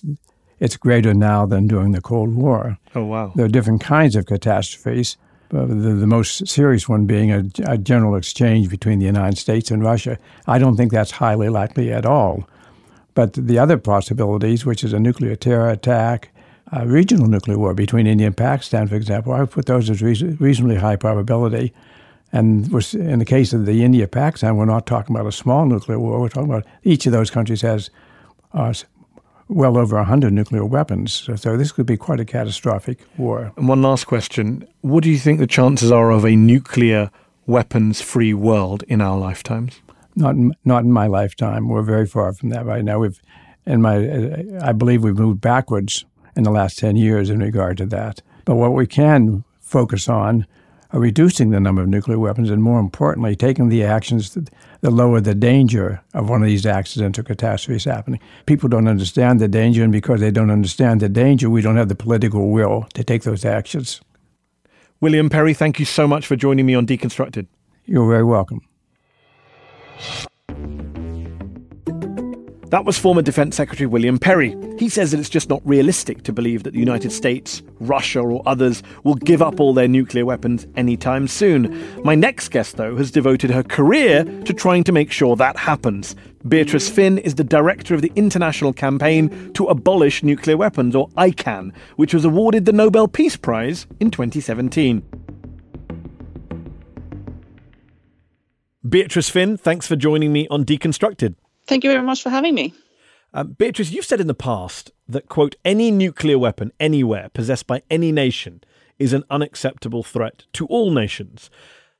it's 0.60 0.78
greater 0.78 1.14
now 1.14 1.46
than 1.46 1.68
during 1.68 1.92
the 1.92 2.02
Cold 2.02 2.34
War. 2.34 2.78
Oh, 2.96 3.04
wow. 3.04 3.34
There 3.36 3.46
are 3.46 3.50
different 3.50 3.82
kinds 3.82 4.16
of 4.16 4.26
catastrophes. 4.26 5.18
The, 5.50 5.66
the, 5.66 6.08
most 6.08 6.48
serious 6.48 6.88
one 6.88 7.06
being 7.06 7.32
a, 7.32 7.44
a 7.66 7.78
general 7.78 8.16
exchange 8.16 8.70
between 8.70 9.00
the 9.00 9.08
United 9.08 9.38
States 9.38 9.72
and 9.72 9.84
Russia. 9.84 10.20
I 10.46 10.60
don't 10.60 10.78
think 10.78 10.92
that's 10.92 11.10
highly 11.10 11.50
likely 11.50 11.92
at 11.92 12.06
all. 12.06 12.48
But 13.16 13.34
the 13.34 13.58
other 13.58 13.78
possibilities, 13.78 14.66
which 14.66 14.84
is 14.84 14.94
a 14.94 15.00
nuclear 15.00 15.36
terror 15.36 15.70
attack, 15.70 16.30
a 16.72 16.88
regional 16.88 17.28
nuclear 17.28 17.58
war 17.58 17.74
between 17.74 18.06
India 18.06 18.28
and 18.28 18.38
Pakistan, 18.38 18.88
for 18.88 18.96
example, 18.96 19.34
I 19.34 19.40
would 19.40 19.52
put 19.52 19.66
those 19.66 19.90
as 19.90 20.02
reasonably 20.04 20.76
high 20.76 20.96
probability. 20.96 21.74
And 22.32 22.72
in 22.94 23.18
the 23.18 23.26
case 23.26 23.54
of 23.54 23.66
the 23.66 23.84
India 23.84 24.08
Pakistan, 24.08 24.56
we're 24.56 24.66
not 24.66 24.86
talking 24.86 25.16
about 25.16 25.28
a 25.28 25.32
small 25.32 25.66
nuclear 25.66 25.98
war. 25.98 26.22
We're 26.22 26.30
talking 26.30 26.50
about 26.50 26.66
each 26.84 27.08
of 27.08 27.12
those 27.12 27.32
countries 27.32 27.62
has 27.62 27.90
uh, 28.54 28.74
well 29.50 29.78
over 29.78 29.98
100 29.98 30.32
nuclear 30.32 30.64
weapons. 30.64 31.28
So, 31.36 31.58
this 31.58 31.72
could 31.72 31.86
be 31.86 31.98
quite 31.98 32.20
a 32.20 32.26
catastrophic 32.26 33.00
war. 33.18 33.52
And 33.58 33.68
one 33.68 33.82
last 33.82 34.06
question 34.06 34.66
What 34.82 35.04
do 35.04 35.10
you 35.10 35.18
think 35.18 35.40
the 35.40 35.48
chances 35.48 35.92
are 35.92 36.12
of 36.12 36.26
a 36.26 36.36
nuclear 36.36 37.12
weapons 37.48 38.00
free 38.00 38.34
world 38.34 38.84
in 38.88 39.02
our 39.02 39.18
lifetimes? 39.18 39.82
Not 40.16 40.36
in, 40.36 40.54
not 40.64 40.84
in 40.84 40.92
my 40.92 41.08
lifetime. 41.08 41.68
We're 41.68 41.82
very 41.82 42.06
far 42.06 42.32
from 42.34 42.50
that 42.50 42.66
right 42.66 42.84
now. 42.84 43.00
We've, 43.00 43.20
in 43.66 43.82
my, 43.82 43.98
I 44.62 44.72
believe 44.72 45.04
we've 45.04 45.18
moved 45.18 45.42
backwards 45.42 46.06
in 46.36 46.44
the 46.44 46.52
last 46.52 46.78
10 46.78 46.96
years 46.96 47.30
in 47.30 47.40
regard 47.40 47.78
to 47.78 47.86
that. 47.88 48.22
But 48.46 48.56
what 48.56 48.74
we 48.74 48.88
can 48.88 49.44
focus 49.60 50.08
on 50.08 50.46
are 50.92 51.00
reducing 51.00 51.52
the 51.52 51.60
number 51.60 51.82
of 51.82 51.88
nuclear 51.88 52.20
weapons 52.20 52.50
and, 52.50 52.64
more 52.64 52.80
importantly, 52.80 53.36
taking 53.36 53.70
the 53.70 53.84
actions 53.84 54.34
that, 54.34 54.50
that 54.82 54.92
lower 54.92 55.20
the 55.20 55.36
danger 55.36 56.02
of 56.14 56.30
one 56.30 56.42
of 56.42 56.48
these 56.48 56.66
accidents 56.66 57.20
or 57.20 57.24
catastrophes 57.24 57.86
happening. 57.86 58.20
People 58.46 58.70
don't 58.70 58.88
understand 58.88 59.40
the 59.40 59.48
danger, 59.48 59.84
and 59.84 59.92
because 59.92 60.20
they 60.20 60.32
don't 60.32 60.52
understand 60.52 61.02
the 61.02 61.10
danger, 61.10 61.50
we 61.50 61.62
don't 61.62 61.78
have 61.78 61.90
the 61.90 61.96
political 61.96 62.50
will 62.50 62.88
to 62.94 63.04
take 63.04 63.24
those 63.24 63.46
actions. 63.46 64.02
William 65.02 65.30
Perry, 65.30 65.54
thank 65.54 65.80
you 65.80 65.86
so 65.86 66.08
much 66.08 66.28
for 66.28 66.36
joining 66.36 66.66
me 66.66 66.76
on 66.76 66.86
Deconstructed. 66.86 67.48
You're 67.86 68.10
very 68.10 68.24
welcome. 68.24 68.62
That 72.70 72.86
was 72.86 73.00
former 73.00 73.24
Defense 73.24 73.56
Secretary 73.56 73.88
William 73.88 74.20
Perry. 74.20 74.56
He 74.78 74.90
says 74.90 75.10
that 75.10 75.20
it's 75.20 75.28
just 75.28 75.50
not 75.50 75.64
realistic 75.66 76.22
to 76.24 76.32
believe 76.32 76.62
that 76.64 76.74
the 76.74 76.80
United 76.80 77.12
States, 77.12 77.64
Russia, 77.80 78.20
or 78.20 78.44
others 78.46 78.84
will 79.04 79.16
give 79.16 79.42
up 79.42 79.60
all 79.60 79.74
their 79.74 79.88
nuclear 79.88 80.24
weapons 80.24 80.68
anytime 80.76 81.28
soon. 81.28 82.04
My 82.04 82.14
next 82.14 82.50
guest, 82.50 82.78
though, 82.78 82.96
has 82.96 83.10
devoted 83.10 83.50
her 83.50 83.64
career 83.64 84.24
to 84.24 84.54
trying 84.54 84.84
to 84.84 84.92
make 84.92 85.12
sure 85.12 85.36
that 85.36 85.58
happens. 85.58 86.16
Beatrice 86.48 86.92
Fihn 86.92 87.20
is 87.22 87.34
the 87.34 87.44
director 87.44 87.96
of 87.96 88.04
the 88.04 88.12
International 88.16 88.72
Campaign 88.72 89.52
to 89.54 89.66
Abolish 89.66 90.22
Nuclear 90.22 90.56
Weapons, 90.56 90.96
or 90.96 91.10
ICAN, 91.10 91.74
which 91.96 92.14
was 92.14 92.24
awarded 92.24 92.66
the 92.66 92.72
Nobel 92.72 93.08
Peace 93.08 93.36
Prize 93.36 93.88
in 94.00 94.12
2017. 94.12 95.02
Beatrice 98.88 99.32
Fihn, 99.32 99.60
thanks 99.60 99.88
for 99.88 99.96
joining 99.96 100.32
me 100.32 100.48
on 100.50 100.66
Deconstructed. 100.66 101.34
Thank 101.70 101.84
you 101.84 101.92
very 101.92 102.04
much 102.04 102.24
for 102.24 102.30
having 102.30 102.56
me. 102.56 102.74
Um, 103.34 103.52
Beatrice, 103.52 103.92
you've 103.92 104.06
said 104.06 104.20
in 104.20 104.28
the 104.28 104.34
past 104.34 104.92
that, 105.08 105.30
quote, 105.30 105.56
any 105.64 105.92
nuclear 105.92 106.40
weapon 106.40 106.72
anywhere 106.80 107.30
possessed 107.30 107.68
by 107.68 107.84
any 107.90 108.12
nation 108.12 108.64
is 108.98 109.14
an 109.14 109.24
unacceptable 109.30 110.02
threat 110.02 110.46
to 110.54 110.66
all 110.66 110.90
nations. 110.90 111.52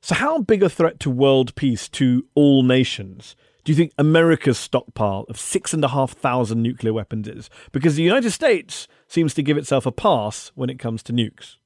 So, 0.02 0.16
how 0.16 0.40
big 0.40 0.62
a 0.62 0.68
threat 0.68 0.98
to 1.00 1.10
world 1.10 1.54
peace 1.54 1.88
to 1.90 2.26
all 2.34 2.62
nations 2.64 3.36
do 3.64 3.72
you 3.72 3.76
think 3.76 3.92
America's 3.98 4.58
stockpile 4.58 5.26
of 5.28 5.38
6,500 5.38 6.56
nuclear 6.56 6.92
weapons 6.92 7.28
is? 7.28 7.50
Because 7.72 7.94
the 7.94 8.02
United 8.02 8.30
States 8.30 8.88
seems 9.06 9.34
to 9.34 9.42
give 9.42 9.58
itself 9.58 9.86
a 9.86 9.92
pass 9.92 10.50
when 10.54 10.70
it 10.70 10.78
comes 10.78 11.02
to 11.04 11.12
nukes. 11.12 11.56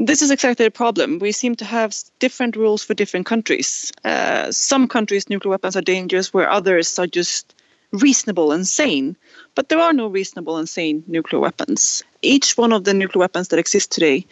This 0.00 0.22
is 0.22 0.30
exactly 0.30 0.64
the 0.64 0.70
problem. 0.70 1.18
We 1.18 1.32
seem 1.32 1.56
to 1.56 1.64
have 1.64 1.92
different 2.20 2.54
rules 2.54 2.84
for 2.84 2.94
different 2.94 3.26
countries. 3.26 3.92
Uh, 4.04 4.52
some 4.52 4.86
countries' 4.86 5.28
nuclear 5.28 5.50
weapons 5.50 5.74
are 5.76 5.82
dangerous, 5.82 6.32
where 6.32 6.48
others 6.48 6.96
are 7.00 7.08
just 7.08 7.52
reasonable 7.90 8.52
and 8.52 8.66
sane. 8.66 9.16
But 9.56 9.68
there 9.68 9.80
are 9.80 9.92
no 9.92 10.06
reasonable 10.06 10.56
and 10.56 10.68
sane 10.68 11.02
nuclear 11.08 11.40
weapons. 11.40 12.04
Each 12.22 12.56
one 12.56 12.72
of 12.72 12.84
the 12.84 12.94
nuclear 12.94 13.18
weapons 13.20 13.48
that 13.48 13.58
exist 13.58 13.90
today 13.90 14.24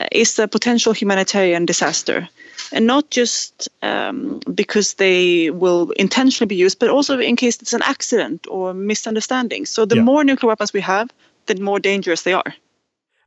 uh, 0.00 0.06
is 0.10 0.40
a 0.40 0.48
potential 0.48 0.92
humanitarian 0.92 1.66
disaster. 1.66 2.28
And 2.72 2.84
not 2.84 3.08
just 3.10 3.68
um, 3.82 4.40
because 4.52 4.94
they 4.94 5.50
will 5.50 5.90
intentionally 5.92 6.48
be 6.48 6.56
used, 6.56 6.80
but 6.80 6.88
also 6.88 7.20
in 7.20 7.36
case 7.36 7.62
it's 7.62 7.74
an 7.74 7.82
accident 7.82 8.46
or 8.50 8.74
misunderstanding. 8.74 9.66
So 9.66 9.84
the 9.84 9.96
Yeah. 9.96 10.02
more 10.02 10.24
nuclear 10.24 10.48
weapons 10.48 10.72
we 10.72 10.80
have, 10.80 11.10
the 11.46 11.54
more 11.60 11.78
dangerous 11.78 12.22
they 12.22 12.32
are. 12.32 12.54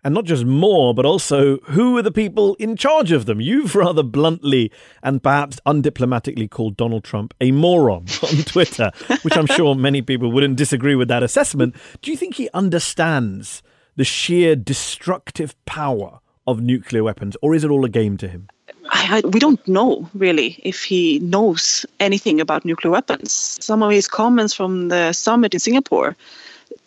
And 0.04 0.14
not 0.14 0.24
just 0.24 0.46
more, 0.46 0.94
but 0.94 1.06
also 1.06 1.58
who 1.64 1.98
are 1.98 2.02
the 2.02 2.12
people 2.12 2.56
in 2.56 2.78
charge 2.78 3.12
of 3.12 3.26
them? 3.26 3.42
You've 3.42 3.76
rather 3.76 4.02
bluntly 4.04 4.72
and 5.04 5.22
perhaps 5.22 5.60
undiplomatically 5.66 6.50
called 6.50 6.78
Donald 6.78 7.04
Trump 7.04 7.34
a 7.42 7.52
moron 7.52 8.06
on 8.24 8.44
Twitter, 8.44 8.92
which 9.24 9.36
I'm 9.36 9.48
sure 9.48 9.76
many 9.76 10.02
people 10.02 10.32
wouldn't 10.32 10.56
disagree 10.56 10.96
with 10.96 11.10
that 11.10 11.22
assessment. 11.22 11.76
Do 12.02 12.12
you 12.12 12.18
think 12.18 12.36
he 12.36 12.50
understands 12.54 13.62
the 13.98 14.06
sheer 14.06 14.56
destructive 14.56 15.54
power 15.66 16.20
of 16.48 16.62
nuclear 16.62 17.04
weapons, 17.04 17.36
or 17.42 17.54
is 17.54 17.66
it 17.66 17.70
all 17.70 17.84
a 17.84 17.90
game 17.90 18.16
to 18.18 18.28
him? 18.30 18.48
I, 18.92 19.22
I, 19.24 19.28
we 19.28 19.40
don't 19.40 19.66
know 19.68 20.10
really 20.14 20.60
if 20.64 20.84
he 20.84 21.20
knows 21.20 21.86
anything 22.00 22.40
about 22.40 22.64
nuclear 22.64 22.92
weapons. 22.92 23.58
Some 23.60 23.84
of 23.84 23.92
his 23.92 24.08
comments 24.08 24.54
from 24.54 24.88
the 24.88 25.12
summit 25.12 25.54
in 25.54 25.60
Singapore 25.60 26.16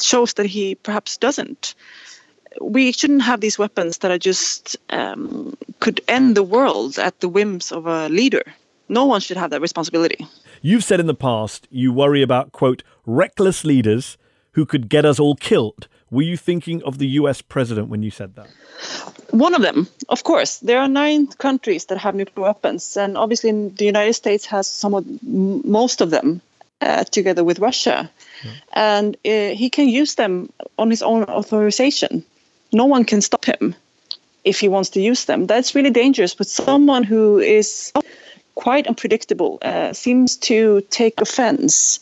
shows 0.00 0.32
that 0.34 0.46
he 0.46 0.74
perhaps 0.76 1.16
doesn't. 1.18 1.74
We 2.60 2.92
shouldn't 2.92 3.22
have 3.22 3.40
these 3.40 3.58
weapons 3.58 3.98
that 3.98 4.10
are 4.10 4.18
just 4.18 4.76
um, 4.90 5.56
could 5.80 6.00
end 6.08 6.36
the 6.36 6.42
world 6.42 6.98
at 6.98 7.20
the 7.20 7.28
whims 7.28 7.72
of 7.72 7.86
a 7.86 8.08
leader. 8.08 8.44
No 8.88 9.06
one 9.06 9.20
should 9.20 9.36
have 9.36 9.50
that 9.50 9.60
responsibility. 9.60 10.26
You've 10.60 10.84
said 10.84 11.00
in 11.00 11.06
the 11.06 11.14
past 11.14 11.66
you 11.70 11.92
worry 11.92 12.22
about, 12.22 12.52
quote, 12.52 12.82
reckless 13.06 13.64
leaders 13.64 14.18
who 14.52 14.66
could 14.66 14.88
get 14.88 15.04
us 15.04 15.18
all 15.18 15.34
killed. 15.34 15.88
Were 16.10 16.22
you 16.22 16.36
thinking 16.36 16.82
of 16.82 16.98
the 16.98 17.08
US 17.20 17.40
president 17.40 17.88
when 17.88 18.02
you 18.02 18.10
said 18.10 18.36
that? 18.36 18.48
One 19.30 19.54
of 19.54 19.62
them, 19.62 19.88
of 20.10 20.24
course. 20.24 20.58
There 20.58 20.78
are 20.78 20.88
nine 20.88 21.26
countries 21.26 21.86
that 21.86 21.96
have 21.98 22.14
nuclear 22.14 22.44
weapons, 22.44 22.96
and 22.98 23.16
obviously 23.16 23.50
the 23.68 23.86
United 23.86 24.12
States 24.12 24.44
has 24.46 24.66
some 24.66 24.92
of 24.92 25.06
most 25.22 26.02
of 26.02 26.10
them, 26.10 26.42
uh, 26.82 27.04
together 27.04 27.42
with 27.42 27.60
Russia, 27.60 28.10
and 28.74 29.16
uh, 29.24 29.54
he 29.56 29.70
can 29.70 29.88
use 29.88 30.16
them 30.16 30.52
on 30.78 30.90
his 30.90 31.02
own 31.02 31.24
authorization. 31.24 32.24
No 32.72 32.84
one 32.84 33.04
can 33.04 33.20
stop 33.20 33.44
him 33.44 33.74
if 34.44 34.60
he 34.60 34.68
wants 34.68 34.90
to 34.90 35.00
use 35.00 35.26
them. 35.26 35.46
That's 35.46 35.74
really 35.74 35.90
dangerous. 35.90 36.34
But 36.34 36.48
someone 36.48 37.04
who 37.04 37.38
is 37.38 37.92
quite 38.54 38.86
unpredictable 38.86 39.58
uh, 39.62 39.92
seems 39.92 40.36
to 40.36 40.82
take 40.90 41.20
offense. 41.20 42.00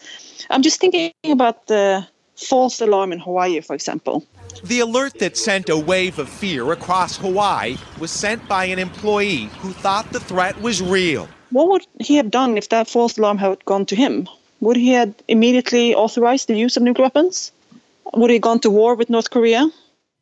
I'm 0.50 0.62
just 0.62 0.80
thinking 0.80 1.12
about 1.24 1.66
the 1.66 2.06
false 2.36 2.80
alarm 2.80 3.12
in 3.12 3.18
Hawaii, 3.18 3.60
for 3.60 3.74
example. 3.74 4.24
The 4.64 4.80
alert 4.80 5.18
that 5.20 5.36
sent 5.36 5.68
a 5.68 5.76
wave 5.78 6.18
of 6.18 6.28
fear 6.28 6.72
across 6.72 7.16
Hawaii 7.16 7.76
was 7.98 8.10
sent 8.10 8.46
by 8.48 8.64
an 8.64 8.78
employee 8.78 9.48
who 9.60 9.72
thought 9.72 10.10
the 10.12 10.20
threat 10.20 10.60
was 10.60 10.82
real. 10.82 11.28
What 11.50 11.68
would 11.68 11.86
he 12.00 12.16
have 12.16 12.30
done 12.30 12.58
if 12.58 12.68
that 12.68 12.88
false 12.88 13.18
alarm 13.18 13.38
had 13.38 13.64
gone 13.64 13.86
to 13.86 13.96
him? 13.96 14.28
Would 14.60 14.76
he 14.76 14.90
have 14.90 15.14
immediately 15.28 15.94
authorized 15.94 16.48
the 16.48 16.56
use 16.56 16.76
of 16.76 16.82
nuclear 16.82 17.04
weapons? 17.06 17.52
Would 18.14 18.30
he 18.30 18.36
have 18.36 18.42
gone 18.42 18.60
to 18.60 18.70
war 18.70 18.94
with 18.94 19.08
North 19.08 19.30
Korea? 19.30 19.70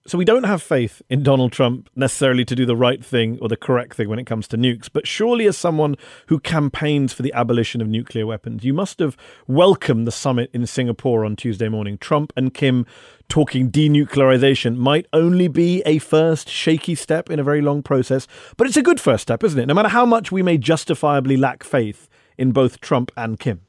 So 0.08 0.16
we 0.16 0.24
don't 0.24 0.44
have 0.44 0.62
faith 0.62 1.02
in 1.10 1.22
Donald 1.22 1.52
Trump 1.52 1.90
necessarily 1.94 2.42
to 2.46 2.56
do 2.56 2.64
the 2.64 2.74
right 2.74 3.04
thing 3.04 3.38
or 3.42 3.48
the 3.50 3.58
correct 3.58 3.94
thing 3.94 4.08
when 4.08 4.18
it 4.18 4.24
comes 4.24 4.48
to 4.48 4.56
nukes, 4.56 4.88
but 4.90 5.06
surely 5.06 5.46
as 5.46 5.58
someone 5.58 5.96
who 6.28 6.40
campaigns 6.40 7.12
for 7.12 7.20
the 7.20 7.30
abolition 7.34 7.82
of 7.82 7.88
nuclear 7.88 8.26
weapons, 8.26 8.64
you 8.64 8.72
must 8.72 9.00
have 9.00 9.18
welcomed 9.46 10.06
the 10.06 10.10
summit 10.10 10.48
in 10.54 10.66
Singapore 10.66 11.26
on 11.26 11.36
Tuesday 11.36 11.68
morning. 11.68 11.98
Trump 11.98 12.32
and 12.38 12.54
Kim 12.54 12.86
talking 13.28 13.70
denuclearization 13.70 14.78
might 14.78 15.06
only 15.12 15.46
be 15.46 15.82
a 15.84 15.98
first 15.98 16.48
shaky 16.48 16.94
step 16.94 17.28
in 17.28 17.38
a 17.38 17.44
very 17.44 17.60
long 17.60 17.82
process, 17.82 18.26
but 18.56 18.66
it's 18.66 18.78
a 18.78 18.82
good 18.82 18.98
first 19.02 19.20
step, 19.20 19.44
isn't 19.44 19.60
it? 19.60 19.66
No 19.66 19.74
matter 19.74 19.90
how 19.90 20.06
much 20.06 20.32
we 20.32 20.42
may 20.42 20.56
justifiably 20.56 21.36
lack 21.36 21.62
faith 21.62 22.08
in 22.38 22.52
both 22.52 22.80
Trump 22.80 23.12
and 23.14 23.38
Kim. 23.38 23.60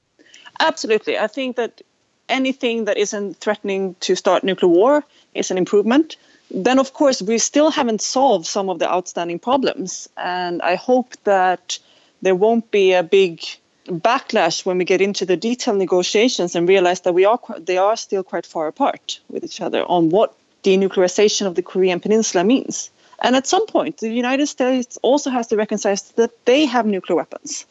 Absolutely. 0.62 1.17
I 1.17 1.28
think 1.28 1.58
that 1.58 1.82
anything 2.30 2.86
that 2.86 2.97
isn't 2.97 3.36
threatening 3.38 3.95
to 3.99 4.15
start 4.15 4.45
nuclear 4.45 4.69
war 4.69 5.04
is 5.34 5.52
an 5.52 5.58
improvement. 5.58 6.15
Then, 6.52 6.80
of 6.80 6.94
course, 6.94 7.22
we 7.22 7.38
still 7.38 7.70
haven't 7.70 8.02
solved 8.02 8.46
some 8.46 8.70
of 8.70 8.80
the 8.80 8.92
outstanding 8.92 9.40
problems. 9.40 10.10
And 10.18 10.62
I 10.62 10.76
hope 10.76 11.16
that 11.24 11.80
there 12.22 12.36
won't 12.36 12.72
be 12.72 12.94
a 12.94 13.04
big 13.04 13.44
backlash 13.86 14.66
when 14.66 14.78
we 14.78 14.86
get 14.86 15.02
into 15.02 15.26
the 15.26 15.38
detailed 15.38 15.78
negotiations 15.78 16.56
and 16.56 16.68
realize 16.68 17.02
that 17.02 17.14
we 17.14 17.26
are 17.26 17.40
they 17.58 17.78
are 17.78 17.98
still 17.98 18.24
quite 18.24 18.46
far 18.46 18.68
apart 18.68 19.20
with 19.30 19.44
each 19.44 19.62
other 19.62 19.84
on 19.84 20.10
what 20.10 20.36
denuclearization 20.64 21.48
of 21.48 21.56
the 21.56 21.64
Korean 21.64 22.00
Peninsula 22.00 22.44
means. 22.44 22.92
And 23.22 23.36
at 23.36 23.48
some 23.48 23.66
point, 23.66 23.98
the 23.98 24.10
United 24.10 24.48
States 24.48 24.98
also 25.02 25.30
has 25.30 25.48
to 25.48 25.58
recognize 25.58 26.04
that 26.12 26.46
they 26.46 26.66
have 26.66 26.86
nuclear 26.86 27.18
weapons. 27.18 27.66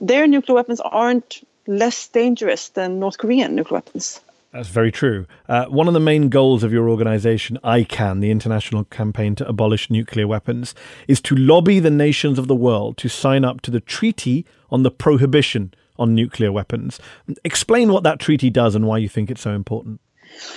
Their 0.00 0.26
nuclear 0.26 0.56
weapons 0.56 0.80
aren't 0.80 1.46
less 1.66 2.08
dangerous 2.08 2.70
than 2.70 2.98
North 2.98 3.18
Korean 3.18 3.54
nuclear 3.54 3.76
weapons. 3.76 4.20
That's 4.52 4.68
very 4.68 4.92
true. 4.92 5.26
Uh, 5.48 5.64
one 5.66 5.88
of 5.88 5.94
the 5.94 6.00
main 6.00 6.28
goals 6.28 6.62
of 6.62 6.72
your 6.72 6.90
organization, 6.90 7.58
ICAN, 7.64 8.20
the 8.20 8.30
International 8.30 8.84
Campaign 8.84 9.34
to 9.36 9.48
Abolish 9.48 9.88
Nuclear 9.88 10.26
Weapons, 10.26 10.74
is 11.08 11.22
to 11.22 11.34
lobby 11.34 11.80
the 11.80 11.90
nations 11.90 12.38
of 12.38 12.48
the 12.48 12.54
world 12.54 12.98
to 12.98 13.08
sign 13.08 13.46
up 13.46 13.62
to 13.62 13.70
the 13.70 13.80
Treaty 13.80 14.44
on 14.70 14.82
the 14.82 14.90
Prohibition 14.90 15.72
on 15.98 16.14
Nuclear 16.14 16.52
Weapons. 16.52 17.00
Explain 17.44 17.92
what 17.92 18.02
that 18.02 18.18
treaty 18.18 18.50
does 18.50 18.74
and 18.74 18.86
why 18.86 18.98
you 18.98 19.08
think 19.08 19.30
it's 19.30 19.40
so 19.40 19.54
important. 19.54 20.00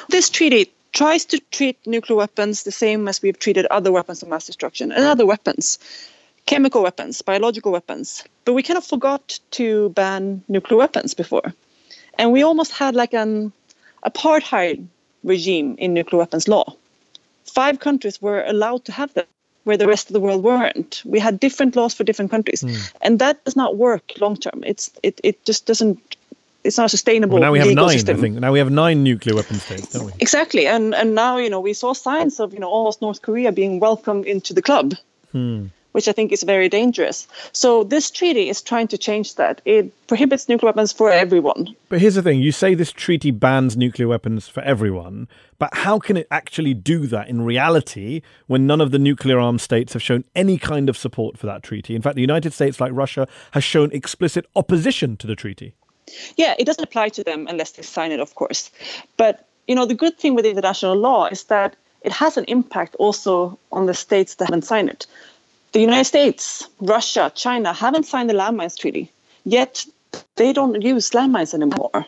This 0.09 0.29
treaty 0.29 0.73
tries 0.91 1.23
to 1.25 1.39
treat 1.51 1.77
nuclear 1.87 2.17
weapons 2.17 2.63
the 2.63 2.71
same 2.71 3.07
as 3.07 3.21
we've 3.21 3.39
treated 3.39 3.65
other 3.67 3.93
weapons 3.93 4.21
of 4.21 4.27
mass 4.27 4.45
destruction 4.45 4.91
and 4.91 5.05
other 5.05 5.25
weapons, 5.25 5.79
chemical 6.45 6.83
weapons, 6.83 7.21
biological 7.21 7.71
weapons. 7.71 8.25
But 8.43 8.53
we 8.53 8.63
kind 8.63 8.77
of 8.77 8.85
forgot 8.85 9.39
to 9.51 9.89
ban 9.89 10.43
nuclear 10.49 10.77
weapons 10.77 11.13
before. 11.13 11.53
And 12.17 12.33
we 12.33 12.43
almost 12.43 12.71
had 12.71 12.95
like 12.95 13.13
an 13.13 13.53
apartheid 14.05 14.85
regime 15.23 15.75
in 15.77 15.93
nuclear 15.93 16.19
weapons 16.19 16.47
law. 16.47 16.75
Five 17.45 17.79
countries 17.79 18.21
were 18.21 18.43
allowed 18.45 18.85
to 18.85 18.91
have 18.91 19.13
them, 19.13 19.25
where 19.63 19.77
the 19.77 19.87
rest 19.87 20.09
of 20.09 20.13
the 20.13 20.19
world 20.19 20.43
weren't. 20.43 21.01
We 21.05 21.19
had 21.19 21.39
different 21.39 21.75
laws 21.75 21.93
for 21.93 22.03
different 22.03 22.31
countries, 22.31 22.63
and 23.01 23.19
that 23.19 23.43
does 23.45 23.55
not 23.55 23.77
work 23.77 24.13
long 24.19 24.37
term. 24.37 24.63
It's 24.65 24.91
it, 25.03 25.19
it 25.23 25.43
just 25.45 25.65
doesn't. 25.65 25.99
It's 26.63 26.77
not 26.77 26.89
sustainable. 26.89 27.35
Well, 27.35 27.43
now 27.43 27.51
we 27.51 27.59
have 27.59 27.75
nine, 27.75 27.89
system. 27.89 28.17
I 28.17 28.21
think. 28.21 28.39
Now 28.39 28.51
we 28.51 28.59
have 28.59 28.71
nine 28.71 29.03
nuclear 29.03 29.35
weapon 29.35 29.59
states, 29.59 29.93
don't 29.93 30.05
we? 30.07 30.11
Exactly, 30.19 30.67
and 30.67 30.95
and 30.95 31.13
now 31.15 31.37
you 31.37 31.49
know 31.49 31.59
we 31.59 31.73
saw 31.73 31.93
signs 31.93 32.39
of 32.39 32.53
you 32.53 32.59
know 32.59 32.69
almost 32.69 33.01
North 33.01 33.21
Korea 33.21 33.51
being 33.51 33.79
welcomed 33.79 34.25
into 34.25 34.53
the 34.53 34.61
club, 34.61 34.95
Hmm. 35.35 35.65
Which 35.95 36.09
I 36.09 36.11
think 36.11 36.33
is 36.33 36.43
very 36.43 36.67
dangerous. 36.67 37.25
So 37.53 37.85
this 37.85 38.11
treaty 38.11 38.49
is 38.49 38.61
trying 38.61 38.89
to 38.89 38.97
change 38.97 39.35
that. 39.35 39.61
It 39.63 39.93
prohibits 40.07 40.49
nuclear 40.49 40.67
weapons 40.67 40.91
for 40.91 41.09
everyone. 41.09 41.73
But 41.87 42.01
here's 42.01 42.15
the 42.15 42.21
thing 42.21 42.41
you 42.41 42.51
say 42.51 42.75
this 42.75 42.91
treaty 42.91 43.31
bans 43.31 43.77
nuclear 43.77 44.09
weapons 44.09 44.49
for 44.49 44.61
everyone, 44.63 45.29
but 45.57 45.73
how 45.73 45.97
can 45.99 46.17
it 46.17 46.27
actually 46.29 46.73
do 46.73 47.07
that 47.07 47.29
in 47.29 47.43
reality 47.43 48.21
when 48.47 48.67
none 48.67 48.81
of 48.81 48.91
the 48.91 48.99
nuclear 48.99 49.39
armed 49.39 49.61
states 49.61 49.93
have 49.93 50.01
shown 50.01 50.25
any 50.35 50.57
kind 50.57 50.89
of 50.89 50.97
support 50.97 51.37
for 51.37 51.45
that 51.45 51.63
treaty? 51.63 51.95
In 51.95 52.01
fact, 52.01 52.15
the 52.15 52.21
United 52.29 52.51
States, 52.51 52.81
like 52.81 52.91
Russia, 52.93 53.25
has 53.51 53.63
shown 53.63 53.89
explicit 53.93 54.45
opposition 54.53 55.15
to 55.15 55.27
the 55.27 55.35
treaty. 55.35 55.75
Yeah, 56.35 56.55
it 56.59 56.65
doesn't 56.65 56.83
apply 56.83 57.07
to 57.09 57.23
them 57.23 57.47
unless 57.47 57.71
they 57.71 57.83
sign 57.83 58.11
it, 58.11 58.19
of 58.19 58.35
course. 58.35 58.69
But 59.15 59.47
you 59.65 59.75
know 59.75 59.85
the 59.85 59.95
good 59.95 60.17
thing 60.17 60.35
with 60.35 60.45
international 60.45 60.97
law 60.97 61.27
is 61.27 61.45
that 61.45 61.77
it 62.01 62.11
has 62.11 62.35
an 62.35 62.45
impact 62.49 62.95
also 62.95 63.57
on 63.71 63.85
the 63.85 63.93
states 63.93 64.35
that 64.35 64.49
haven't 64.49 64.65
signed 64.65 64.89
it. 64.89 65.07
The 65.75 65.81
United 65.81 66.05
States, 66.05 66.69
Russia, 66.79 67.29
China 67.35 67.73
haven't 67.73 68.05
signed 68.05 68.29
the 68.29 68.33
landmines 68.33 68.79
treaty, 68.79 69.11
yet 69.43 69.85
they 70.37 70.53
don't 70.53 70.81
use 70.81 71.09
landmines 71.09 71.53
anymore. 71.53 72.05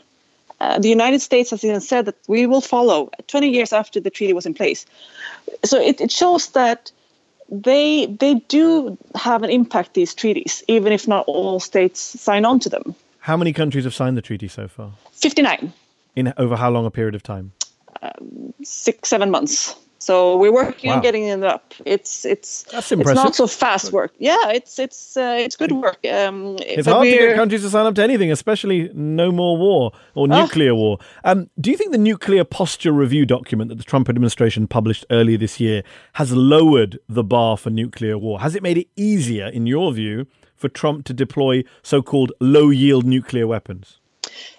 Uh, 0.62 0.80
the 0.80 0.88
United 0.88 1.20
States 1.20 1.50
has 1.50 1.66
even 1.66 1.82
said 1.82 2.06
that 2.06 2.16
we 2.30 2.46
will 2.46 2.62
follow 2.62 3.10
20 3.28 3.50
years 3.50 3.74
after 3.74 4.00
the 4.00 4.10
treaty 4.10 4.32
was 4.32 4.46
in 4.46 4.54
place. 4.54 4.86
So 5.66 5.82
it, 5.82 6.00
it 6.00 6.14
shows 6.14 6.48
that 6.52 6.94
they 7.50 8.06
they 8.06 8.36
do 8.48 8.98
have 9.16 9.44
an 9.44 9.50
impact 9.50 9.96
these 9.96 10.14
treaties, 10.14 10.64
even 10.70 10.94
if 10.94 11.06
not 11.06 11.26
all 11.28 11.60
states 11.60 12.00
sign 12.00 12.46
on 12.46 12.62
to 12.62 12.70
them. 12.70 12.96
How 13.20 13.36
many 13.36 13.52
countries 13.52 13.84
have 13.84 13.94
signed 13.94 14.16
the 14.16 14.22
treaty 14.22 14.48
so 14.48 14.70
far? 14.70 14.92
59, 15.12 15.74
In 16.16 16.34
over 16.38 16.56
how 16.56 16.70
long 16.72 16.86
a 16.86 16.92
period 16.92 17.16
of 17.16 17.22
time? 17.22 17.52
six, 18.64 19.10
seven 19.10 19.30
months. 19.30 19.76
So 20.00 20.38
we're 20.38 20.54
working 20.54 20.90
Wow. 20.90 20.98
on 20.98 21.02
getting 21.02 21.24
it 21.28 21.44
up. 21.44 21.74
It's 21.86 22.24
it's 22.26 22.64
That's 22.72 22.92
it's 22.92 23.14
not 23.14 23.36
so 23.36 23.48
fast 23.48 23.92
work. 23.92 24.14
Yeah, 24.20 24.50
it's 24.52 24.80
it's 24.80 25.18
uh, 25.18 25.38
it's 25.40 25.56
good 25.56 25.72
work. 25.72 25.98
Um, 26.06 26.58
It's 26.60 26.88
hard 26.88 27.06
to 27.06 27.12
get 27.12 27.36
countries 27.36 27.64
to 27.64 27.70
sign 27.70 27.86
up 27.86 27.96
to 27.96 28.04
anything, 28.04 28.32
especially 28.32 28.90
no 28.94 29.32
more 29.32 29.58
war 29.58 29.92
or 30.16 30.28
Ah. 30.30 30.42
nuclear 30.42 30.76
war. 30.76 31.00
Um, 31.24 31.50
do 31.60 31.72
you 31.72 31.78
think 31.78 31.92
the 31.92 31.98
nuclear 31.98 32.44
posture 32.44 32.92
review 32.92 33.26
document 33.26 33.70
that 33.70 33.78
the 33.78 33.84
Trump 33.84 34.08
administration 34.10 34.68
published 34.68 35.06
earlier 35.10 35.38
this 35.38 35.60
year 35.60 35.82
has 36.14 36.32
lowered 36.32 37.00
the 37.10 37.24
bar 37.24 37.58
for 37.58 37.70
nuclear 37.72 38.18
war? 38.18 38.40
Has 38.40 38.56
it 38.56 38.64
made 38.64 38.78
it 38.78 38.88
easier, 38.96 39.48
in 39.48 39.66
your 39.68 39.92
view, 39.94 40.26
for 40.56 40.70
Trump 40.70 41.06
to 41.06 41.14
deploy 41.14 41.64
so 41.84 42.02
called 42.02 42.32
low 42.40 42.70
yield 42.70 43.06
nuclear 43.06 43.48
weapons? 43.48 44.00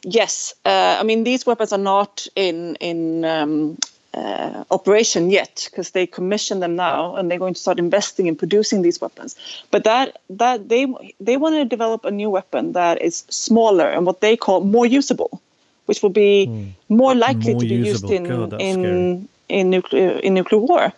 Yes, 0.05 0.55
uh, 0.65 0.97
I 1.01 1.03
mean 1.05 1.25
these 1.25 1.47
weapons 1.47 1.73
are 1.73 1.83
not 1.83 2.27
in 2.35 2.77
in 2.81 3.25
um, 3.25 3.77
uh, 4.15 4.65
operation 4.71 5.31
yet 5.31 5.69
because 5.71 5.91
they 5.91 6.07
commission 6.07 6.61
them 6.61 6.77
now 6.77 7.17
and 7.17 7.31
they're 7.31 7.39
going 7.39 7.55
to 7.55 7.61
start 7.61 7.79
investing 7.79 8.27
in 8.27 8.37
producing 8.37 8.83
these 8.83 9.01
weapons. 9.01 9.37
But 9.71 9.85
that 9.85 10.21
that 10.31 10.69
they 10.69 10.87
they 11.21 11.37
want 11.37 11.57
to 11.57 11.65
develop 11.65 12.05
a 12.05 12.11
new 12.11 12.31
weapon 12.31 12.73
that 12.73 13.03
is 13.03 13.25
smaller 13.29 13.89
and 13.89 14.07
what 14.07 14.21
they 14.21 14.37
call 14.37 14.61
more 14.61 14.87
usable, 14.87 15.41
which 15.87 16.03
will 16.03 16.11
be 16.11 16.47
mm. 16.49 16.73
more 16.89 17.15
likely 17.15 17.53
more 17.53 17.61
to 17.61 17.69
be 17.69 17.75
usable. 17.75 18.11
used 18.11 18.23
in 18.23 18.25
God, 18.25 18.61
in 18.61 18.75
scary. 18.75 19.29
in 19.61 19.71
nuclear 19.71 20.11
in 20.11 20.35
nuclear 20.35 20.61
war, 20.61 20.93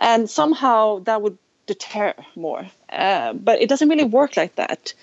and 0.00 0.30
somehow 0.30 1.00
that 1.00 1.20
would 1.20 1.36
deter 1.66 2.14
more. 2.36 2.66
Uh, 2.88 3.32
but 3.32 3.60
it 3.60 3.68
doesn't 3.68 3.88
really 3.88 4.04
work 4.04 4.36
like 4.36 4.54
that. 4.56 4.94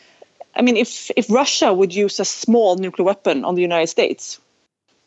I 0.56 0.62
mean, 0.62 0.78
if 0.78 1.12
if 1.16 1.30
Russia 1.30 1.74
would 1.74 1.94
use 1.94 2.20
a 2.20 2.26
small 2.26 2.78
nuclear 2.78 3.06
weapon 3.06 3.46
on 3.46 3.56
the 3.56 3.62
United 3.62 3.88
States, 3.88 4.40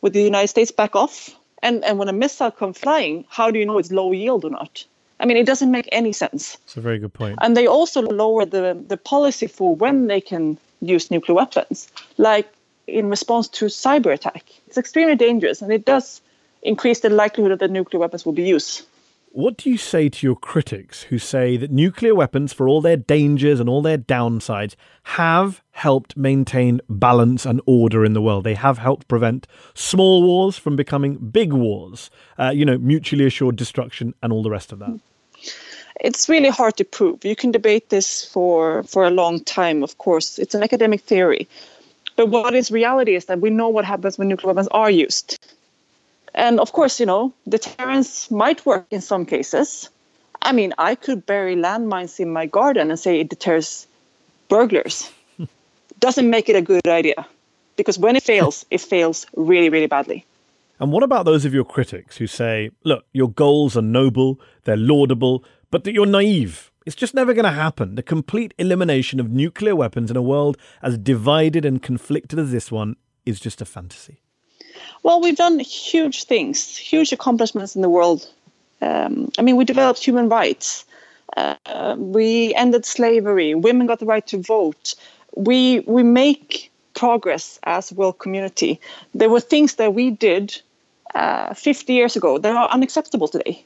would 0.01 0.13
the 0.13 0.23
United 0.23 0.49
States 0.49 0.71
back 0.71 0.95
off? 0.97 1.35
And 1.63 1.85
and 1.85 1.99
when 1.99 2.09
a 2.09 2.13
missile 2.13 2.51
comes 2.51 2.79
flying, 2.79 3.25
how 3.29 3.51
do 3.51 3.59
you 3.59 3.67
know 3.67 3.79
it's 3.79 3.93
low 3.93 4.13
yield 4.13 4.45
or 4.45 4.51
not? 4.51 4.85
I 5.21 5.27
mean, 5.27 5.37
it 5.37 5.47
doesn't 5.47 5.71
make 5.71 5.89
any 5.93 6.13
sense. 6.13 6.59
It's 6.65 6.77
a 6.77 6.81
very 6.81 6.99
good 6.99 7.15
point. 7.15 7.39
And 7.41 7.57
they 7.57 7.67
also 7.67 8.03
lower 8.03 8.45
the 8.45 8.77
the 8.89 8.97
policy 8.97 9.47
for 9.47 9.77
when 9.77 10.09
they 10.09 10.21
can 10.21 10.59
use 10.81 11.11
nuclear 11.11 11.37
weapons, 11.37 11.89
like 12.19 12.53
in 12.87 13.09
response 13.09 13.49
to 13.49 13.67
cyber 13.67 14.13
attack. 14.13 14.45
It's 14.67 14.79
extremely 14.79 15.15
dangerous, 15.15 15.63
and 15.63 15.73
it 15.73 15.85
does 15.85 16.21
increase 16.63 17.01
the 17.01 17.11
likelihood 17.11 17.59
that 17.61 17.71
nuclear 17.71 18.01
weapons 18.01 18.27
will 18.27 18.33
be 18.33 18.43
used. 18.43 18.83
What 19.35 19.57
do 19.57 19.71
you 19.71 19.79
say 19.79 20.11
to 20.11 20.27
your 20.27 20.37
critics 20.37 21.05
who 21.05 21.19
say 21.19 21.57
that 21.57 21.71
nuclear 21.71 22.15
weapons, 22.15 22.53
for 22.53 22.69
all 22.69 22.83
their 22.83 22.99
dangers 22.99 23.61
and 23.61 23.69
all 23.69 23.81
their 23.81 23.97
downsides, 23.97 24.75
have 25.05 25.63
helped 25.71 26.19
maintain 26.19 26.83
balance 26.91 27.47
and 27.47 27.63
order 27.65 28.05
in 28.05 28.13
the 28.13 28.21
world? 28.21 28.45
They 28.45 28.53
have 28.53 28.77
helped 28.77 29.09
prevent 29.09 29.47
small 29.73 30.23
wars 30.23 30.59
from 30.59 30.77
becoming 30.77 31.17
big 31.17 31.55
wars, 31.55 32.11
uh, 32.39 32.51
you 32.55 32.67
know, 32.67 32.77
mutually 32.77 33.25
assured 33.25 33.57
destruction 33.57 34.15
and 34.23 34.35
all 34.35 34.43
the 34.43 34.51
rest 34.51 34.71
of 34.71 34.81
that. 34.81 35.01
It's 36.03 36.29
really 36.29 36.51
hard 36.51 36.77
to 36.77 36.85
prove. 36.85 37.25
You 37.25 37.35
can 37.35 37.53
debate 37.53 37.89
this 37.89 38.27
for, 38.27 38.83
for 38.83 39.03
a 39.07 39.11
long 39.11 39.43
time, 39.45 39.83
of 39.83 39.97
course. 39.97 40.39
It's 40.39 40.55
an 40.55 40.63
academic 40.63 41.01
theory. 41.01 41.49
But 42.17 42.27
what 42.27 42.55
is 42.55 42.71
reality 42.71 43.15
is 43.15 43.25
that 43.25 43.41
we 43.41 43.49
know 43.49 43.71
what 43.71 43.87
happens 43.87 44.19
when 44.19 44.29
nuclear 44.29 44.53
weapons 44.53 44.69
are 44.73 44.91
used. 44.91 45.39
And 46.35 46.61
of 46.61 46.73
course, 46.73 46.99
you 47.01 47.07
know, 47.07 47.33
deterrence 47.49 48.31
might 48.31 48.65
work 48.65 48.87
in 48.91 49.01
some 49.01 49.27
cases. 49.27 49.91
I 50.41 50.53
mean, 50.53 50.73
I 50.79 50.95
could 50.95 51.27
bury 51.27 51.57
landmines 51.57 52.19
in 52.19 52.33
my 52.33 52.47
garden 52.47 52.91
and 52.91 52.99
say 52.99 53.21
it 53.21 53.29
deters 53.29 53.87
burglars. 54.49 55.11
Doesn't 55.99 56.29
make 56.29 56.49
it 56.49 56.57
a 56.57 56.63
good 56.63 56.89
idea 56.89 57.27
because 57.77 57.99
when 57.99 58.17
it 58.17 58.23
fails, 58.23 58.67
it 58.71 58.81
fails 58.81 59.27
really, 59.37 59.69
really 59.69 59.87
badly. 59.87 60.25
And 60.81 60.91
what 60.91 61.05
about 61.05 61.27
those 61.27 61.45
of 61.45 61.55
your 61.55 61.65
critics 61.65 62.17
who 62.17 62.27
say, 62.27 62.71
look, 62.83 63.05
your 63.13 63.31
goals 63.31 63.77
are 63.77 63.83
noble, 63.83 64.41
they're 64.65 64.77
laudable, 64.77 65.45
but 65.71 65.85
that 65.85 65.93
you're 65.93 66.07
naive? 66.07 66.73
It's 66.85 66.97
just 66.97 67.15
never 67.15 67.35
going 67.35 67.45
to 67.45 67.53
happen. 67.53 67.95
The 67.95 68.03
complete 68.03 68.53
elimination 68.59 69.21
of 69.21 69.31
nuclear 69.31 69.77
weapons 69.77 70.11
in 70.11 70.17
a 70.17 70.23
world 70.23 70.57
as 70.83 70.99
divided 70.99 71.65
and 71.65 71.81
conflicted 71.81 72.41
as 72.41 72.51
this 72.51 72.73
one 72.73 72.97
is 73.25 73.39
just 73.39 73.63
a 73.63 73.65
fantasy. 73.65 74.22
Well, 75.03 75.21
we've 75.21 75.37
done 75.37 75.59
huge 75.59 76.25
things, 76.25 76.77
huge 76.77 77.13
accomplishments 77.13 77.77
in 77.77 77.83
the 77.83 77.89
world. 77.89 78.29
Um, 78.81 79.31
I 79.39 79.43
mean, 79.43 79.57
we 79.57 79.65
developed 79.65 80.05
human 80.05 80.29
rights. 80.29 80.85
Uh, 81.37 81.97
we 81.99 82.55
ended 82.55 82.85
slavery. 82.85 83.55
Women 83.55 83.87
got 83.87 84.01
the 84.01 84.07
right 84.07 84.27
to 84.29 84.39
vote. 84.39 84.95
We 85.35 85.81
we 85.81 86.03
make 86.03 86.71
progress 86.95 87.59
as 87.63 87.91
a 87.91 87.95
world 87.95 88.19
community. 88.19 88.81
There 89.15 89.31
were 89.31 89.41
things 89.41 89.77
that 89.77 89.95
we 89.95 90.11
did 90.11 90.61
uh, 91.15 91.55
50 91.55 91.93
years 91.93 92.17
ago 92.17 92.39
that 92.39 92.55
are 92.55 92.69
unacceptable 92.69 93.29
today. 93.29 93.65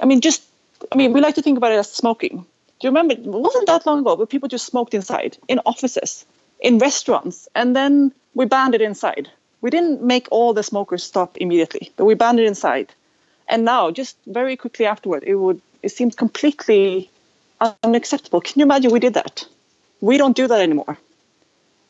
I 0.00 0.06
mean, 0.06 0.20
just 0.20 0.42
I 0.90 0.96
mean, 0.96 1.12
we 1.12 1.20
like 1.20 1.36
to 1.36 1.42
think 1.42 1.56
about 1.56 1.72
it 1.72 1.78
as 1.78 1.92
smoking. 1.92 2.44
Do 2.80 2.88
you 2.88 2.90
remember? 2.90 3.14
It 3.14 3.20
wasn't 3.20 3.66
that 3.66 3.86
long 3.86 4.00
ago, 4.00 4.16
but 4.16 4.28
people 4.30 4.48
just 4.48 4.66
smoked 4.66 4.94
inside, 4.94 5.38
in 5.46 5.60
offices, 5.64 6.26
in 6.58 6.78
restaurants, 6.78 7.48
and 7.54 7.76
then 7.76 8.12
we 8.34 8.46
banned 8.46 8.74
it 8.74 8.80
inside 8.80 9.30
we 9.62 9.70
didn't 9.70 10.02
make 10.02 10.28
all 10.30 10.52
the 10.52 10.62
smokers 10.62 11.02
stop 11.02 11.38
immediately, 11.38 11.90
but 11.96 12.04
we 12.04 12.14
banned 12.14 12.40
it 12.40 12.46
inside. 12.46 12.92
And 13.48 13.64
now, 13.64 13.90
just 13.90 14.16
very 14.26 14.56
quickly 14.56 14.84
afterward, 14.84 15.24
it 15.26 15.36
would 15.36 15.62
it 15.82 15.90
seemed 15.90 16.16
completely 16.16 17.10
unacceptable. 17.82 18.40
Can 18.40 18.58
you 18.60 18.64
imagine 18.64 18.92
we 18.92 19.00
did 19.00 19.14
that? 19.14 19.46
We 20.00 20.18
don't 20.18 20.36
do 20.36 20.46
that 20.48 20.60
anymore. 20.60 20.98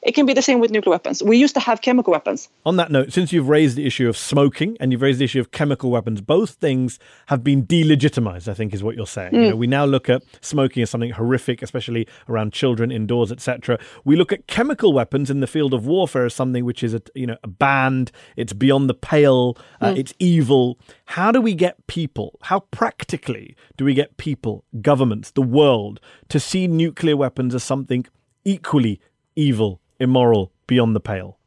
It 0.02 0.16
can 0.16 0.26
be 0.26 0.34
the 0.34 0.42
same 0.42 0.58
with 0.58 0.72
nuclear 0.72 0.90
weapons. 0.90 1.22
We 1.22 1.36
used 1.36 1.54
to 1.54 1.60
have 1.60 1.80
chemical 1.80 2.10
weapons. 2.10 2.48
On 2.66 2.76
that 2.76 2.90
note, 2.90 3.12
since 3.12 3.32
you've 3.32 3.48
raised 3.48 3.76
the 3.76 3.86
issue 3.86 4.08
of 4.08 4.16
smoking 4.16 4.76
and 4.80 4.90
you've 4.90 5.00
raised 5.00 5.20
the 5.20 5.24
issue 5.24 5.38
of 5.38 5.52
chemical 5.52 5.92
weapons, 5.92 6.20
both 6.20 6.50
things 6.54 6.98
have 7.26 7.44
been 7.44 7.64
delegitimized, 7.64 8.48
I 8.48 8.54
think 8.54 8.74
is 8.74 8.82
what 8.82 8.96
you're 8.96 9.06
saying. 9.06 9.32
Mm. 9.32 9.44
You 9.44 9.50
know, 9.50 9.56
we 9.56 9.68
now 9.68 9.84
look 9.84 10.10
at 10.10 10.22
smoking 10.40 10.82
as 10.82 10.90
something 10.90 11.10
horrific, 11.10 11.62
especially 11.62 12.08
around 12.28 12.52
children 12.52 12.90
indoors, 12.90 13.30
etc. 13.30 13.78
We 14.04 14.16
look 14.16 14.32
at 14.32 14.48
chemical 14.48 14.92
weapons 14.92 15.30
in 15.30 15.38
the 15.38 15.46
field 15.46 15.72
of 15.72 15.86
warfare 15.86 16.24
as 16.24 16.34
something 16.34 16.64
which 16.64 16.82
is 16.82 16.94
a, 16.94 17.02
you 17.14 17.28
know, 17.28 17.36
banned, 17.46 18.10
it's 18.36 18.52
beyond 18.52 18.90
the 18.90 18.94
pale, 18.94 19.56
uh, 19.80 19.92
mm. 19.92 19.98
it's 19.98 20.14
evil. 20.18 20.80
How 21.04 21.30
do 21.30 21.40
we 21.40 21.54
get 21.54 21.86
people, 21.86 22.40
how 22.42 22.60
practically 22.72 23.54
do 23.76 23.84
we 23.84 23.94
get 23.94 24.16
people, 24.16 24.64
governments, 24.80 25.30
the 25.30 25.42
world 25.42 26.00
to 26.28 26.40
see 26.40 26.66
nuclear 26.66 27.16
weapons 27.16 27.54
as 27.54 27.62
something 27.62 28.04
equally 28.44 29.00
evil 29.36 29.81
immoral, 30.02 30.50
beyond 30.66 30.94
the 30.94 31.00
pale? 31.00 31.38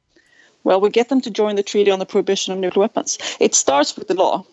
Well, 0.63 0.81
we 0.81 0.89
get 0.89 1.09
them 1.09 1.21
to 1.21 1.29
join 1.29 1.55
the 1.55 1.63
Treaty 1.63 1.91
on 1.91 1.99
the 1.99 2.05
Prohibition 2.05 2.53
of 2.53 2.59
Nuclear 2.59 2.81
Weapons. 2.81 3.19
It 3.39 3.53
starts 3.53 3.95
with 3.95 4.07
the 4.07 4.15
law, 4.15 4.45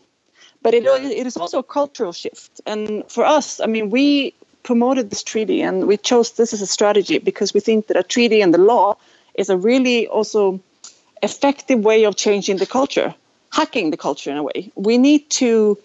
but 0.60 0.74
it, 0.74 0.84
it 0.84 1.26
is 1.26 1.36
also 1.36 1.58
a 1.60 1.62
cultural 1.62 2.12
shift. 2.12 2.60
And 2.66 3.04
for 3.10 3.24
us, 3.24 3.60
I 3.60 3.66
mean, 3.66 3.88
we 3.88 4.34
promoted 4.62 5.10
this 5.10 5.22
treaty 5.22 5.62
and 5.62 5.86
we 5.86 5.96
chose 5.96 6.32
this 6.32 6.52
as 6.52 6.62
a 6.62 6.66
strategy 6.66 7.18
because 7.18 7.54
we 7.54 7.60
think 7.60 7.86
that 7.86 7.96
a 7.96 8.02
treaty 8.02 8.40
and 8.42 8.52
the 8.52 8.58
law 8.58 8.96
is 9.34 9.48
a 9.48 9.56
really 9.56 10.06
also 10.06 10.60
effective 11.22 11.80
way 11.80 12.04
of 12.04 12.16
changing 12.16 12.58
the 12.58 12.66
culture, 12.66 13.14
hacking 13.50 13.90
the 13.90 13.96
culture 13.96 14.30
in 14.30 14.36
a 14.36 14.42
way. 14.42 14.70
We 14.74 14.98
need 14.98 15.30
to 15.30 15.78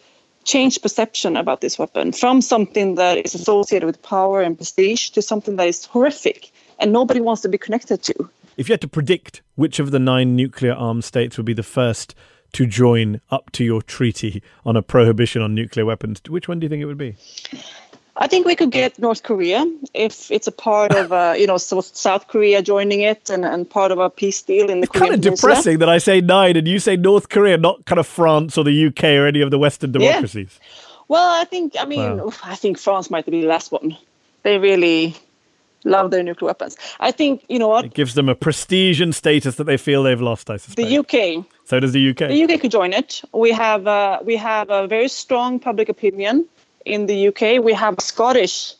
change 0.43 0.81
perception 0.81 1.35
about 1.37 1.61
this 1.61 1.77
weapon 1.77 2.11
from 2.11 2.41
something 2.41 2.95
that 2.95 3.17
is 3.17 3.35
associated 3.35 3.85
with 3.85 4.01
power 4.01 4.41
and 4.41 4.55
prestige 4.55 5.09
to 5.11 5.21
something 5.21 5.55
that 5.57 5.67
is 5.67 5.85
horrific 5.85 6.51
and 6.79 6.91
nobody 6.91 7.21
wants 7.21 7.41
to 7.43 7.49
be 7.49 7.57
connected 7.57 8.03
to. 8.03 8.29
If 8.57 8.69
you 8.69 8.73
had 8.73 8.81
to 8.81 8.87
predict 8.87 9.41
which 9.55 9.79
of 9.79 9.91
the 9.91 9.99
nine 9.99 10.35
nuclear 10.35 10.73
armed 10.73 11.03
states 11.03 11.37
would 11.37 11.45
be 11.45 11.53
the 11.53 11.63
first 11.63 12.15
to 12.53 12.65
join 12.65 13.21
up 13.29 13.51
to 13.51 13.63
your 13.63 13.81
treaty 13.81 14.41
on 14.65 14.75
a 14.75 14.81
prohibition 14.81 15.41
on 15.41 15.53
nuclear 15.53 15.85
weapons, 15.85 16.21
which 16.27 16.47
one 16.47 16.59
do 16.59 16.65
you 16.65 16.69
think 16.69 16.81
it 16.81 16.85
would 16.85 16.97
be? 16.97 17.15
I 18.19 18.27
think 18.27 18.47
we 18.47 18.55
could 18.55 18.71
get 18.71 18.97
North 18.97 19.21
Korea 19.21 19.63
if 19.93 20.31
it's 20.31 20.47
a 20.47 20.51
part 20.51 20.95
of, 20.95 21.11
uh, 21.11 21.35
you 21.37 21.45
know, 21.45 21.57
South 21.57 22.27
Korea 22.27 22.63
joining 22.63 23.01
it 23.01 23.29
and, 23.29 23.45
and 23.45 23.69
part 23.69 23.91
of 23.91 23.99
a 23.99 24.09
peace 24.09 24.41
deal 24.41 24.71
in 24.71 24.79
the 24.79 24.85
it's 24.85 24.91
Korean 24.91 25.11
kind 25.11 25.19
of 25.19 25.21
Peninsula. 25.21 25.53
depressing 25.53 25.79
that 25.79 25.89
I 25.89 25.99
say 25.99 26.19
nine 26.19 26.57
and 26.57 26.67
you 26.67 26.79
say 26.79 26.95
North 26.95 27.29
Korea, 27.29 27.57
not 27.57 27.85
kind 27.85 27.99
of 27.99 28.07
France 28.07 28.57
or 28.57 28.63
the 28.63 28.87
UK 28.87 29.03
or 29.03 29.27
any 29.27 29.41
of 29.41 29.51
the 29.51 29.59
Western 29.59 29.91
democracies. 29.91 30.59
Yeah. 30.59 30.67
Well, 31.09 31.41
I 31.41 31.45
think, 31.45 31.75
I 31.79 31.85
mean, 31.85 32.17
wow. 32.17 32.33
I 32.43 32.55
think 32.55 32.79
France 32.79 33.11
might 33.11 33.25
be 33.25 33.41
the 33.41 33.47
last 33.47 33.71
one. 33.71 33.95
They 34.41 34.57
really, 34.57 35.15
love 35.87 36.11
their 36.11 36.23
nuclear 36.23 36.47
weapons. 36.47 36.77
I 36.99 37.11
think 37.11 37.43
you 37.49 37.59
know 37.59 37.69
what 37.69 37.85
it 37.85 37.93
gives 37.93 38.13
them 38.13 38.29
a 38.29 38.35
prestige 38.35 39.01
and 39.01 39.13
status 39.15 39.55
that 39.55 39.65
they 39.65 39.77
feel 39.77 40.03
they've 40.03 40.21
lost. 40.21 40.49
I 40.49 40.57
suspect 40.57 40.87
the 40.87 40.97
UK. 40.97 41.45
So 41.65 41.79
does 41.79 41.91
the 41.91 42.09
UK. 42.09 42.29
The 42.29 42.43
UK 42.43 42.61
could 42.61 42.71
join 42.71 42.93
it. 42.93 43.21
We 43.33 43.51
have 43.51 43.87
uh, 43.87 44.19
we 44.23 44.35
have 44.37 44.69
a 44.69 44.87
very 44.87 45.07
strong 45.07 45.59
public 45.59 45.89
opinion 45.89 46.45
in 46.85 47.05
the 47.05 47.27
UK. 47.27 47.63
We 47.63 47.73
have 47.73 47.97
a 47.97 48.01
Scottish 48.01 48.73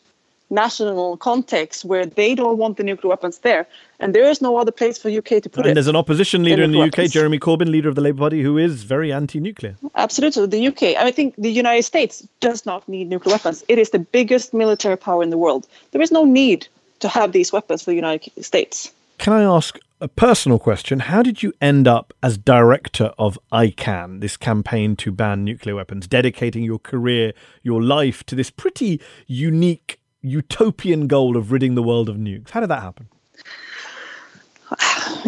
national 0.49 1.17
context 1.17 1.83
where 1.83 2.05
they 2.05 2.33
don't 2.33 2.57
want 2.57 2.77
the 2.77 2.83
nuclear 2.83 3.09
weapons 3.09 3.39
there, 3.39 3.67
and 3.99 4.15
there 4.15 4.23
is 4.29 4.41
no 4.41 4.57
other 4.57 4.71
place 4.71 4.97
for 4.97 5.09
UK 5.09 5.25
to 5.25 5.41
put 5.41 5.57
and 5.57 5.65
it. 5.65 5.69
And 5.69 5.77
there's 5.77 5.87
an 5.87 5.95
opposition 5.95 6.43
leader 6.43 6.63
in 6.63 6.71
the 6.71 6.79
UK, 6.79 6.97
weapons. 6.97 7.11
Jeremy 7.11 7.39
Corbyn, 7.39 7.69
leader 7.69 7.89
of 7.89 7.95
the 7.95 8.01
Labour 8.01 8.19
Party, 8.19 8.41
who 8.41 8.57
is 8.57 8.83
very 8.83 9.11
anti-nuclear. 9.11 9.75
Absolutely, 9.95 10.45
the 10.47 10.67
UK. 10.67 10.83
I 10.97 11.11
think 11.11 11.35
the 11.37 11.51
United 11.51 11.83
States 11.83 12.27
does 12.39 12.65
not 12.65 12.87
need 12.87 13.09
nuclear 13.09 13.35
weapons. 13.35 13.63
It 13.67 13.77
is 13.77 13.89
the 13.89 13.99
biggest 13.99 14.53
military 14.53 14.97
power 14.97 15.23
in 15.23 15.29
the 15.29 15.37
world. 15.37 15.67
There 15.91 16.01
is 16.01 16.11
no 16.11 16.23
need 16.23 16.67
to 16.99 17.07
have 17.07 17.31
these 17.31 17.51
weapons 17.51 17.83
for 17.83 17.91
the 17.91 17.95
United 17.95 18.43
States. 18.43 18.91
Can 19.17 19.33
I 19.33 19.43
ask 19.43 19.79
a 19.99 20.07
personal 20.07 20.59
question? 20.59 20.99
How 20.99 21.23
did 21.23 21.41
you 21.41 21.53
end 21.59 21.87
up 21.87 22.13
as 22.21 22.37
director 22.37 23.11
of 23.17 23.39
ICAN, 23.51 24.21
this 24.21 24.37
campaign 24.37 24.95
to 24.97 25.11
ban 25.11 25.43
nuclear 25.43 25.75
weapons, 25.75 26.07
dedicating 26.07 26.63
your 26.63 26.79
career, 26.79 27.33
your 27.63 27.81
life 27.81 28.23
to 28.25 28.35
this 28.35 28.51
pretty 28.51 29.01
unique 29.25 29.99
utopian 30.21 31.07
goal 31.07 31.35
of 31.35 31.51
ridding 31.51 31.75
the 31.75 31.83
world 31.83 32.09
of 32.09 32.17
nukes? 32.17 32.51
How 32.51 32.59
did 32.59 32.69
that 32.69 32.83
happen? 32.83 33.07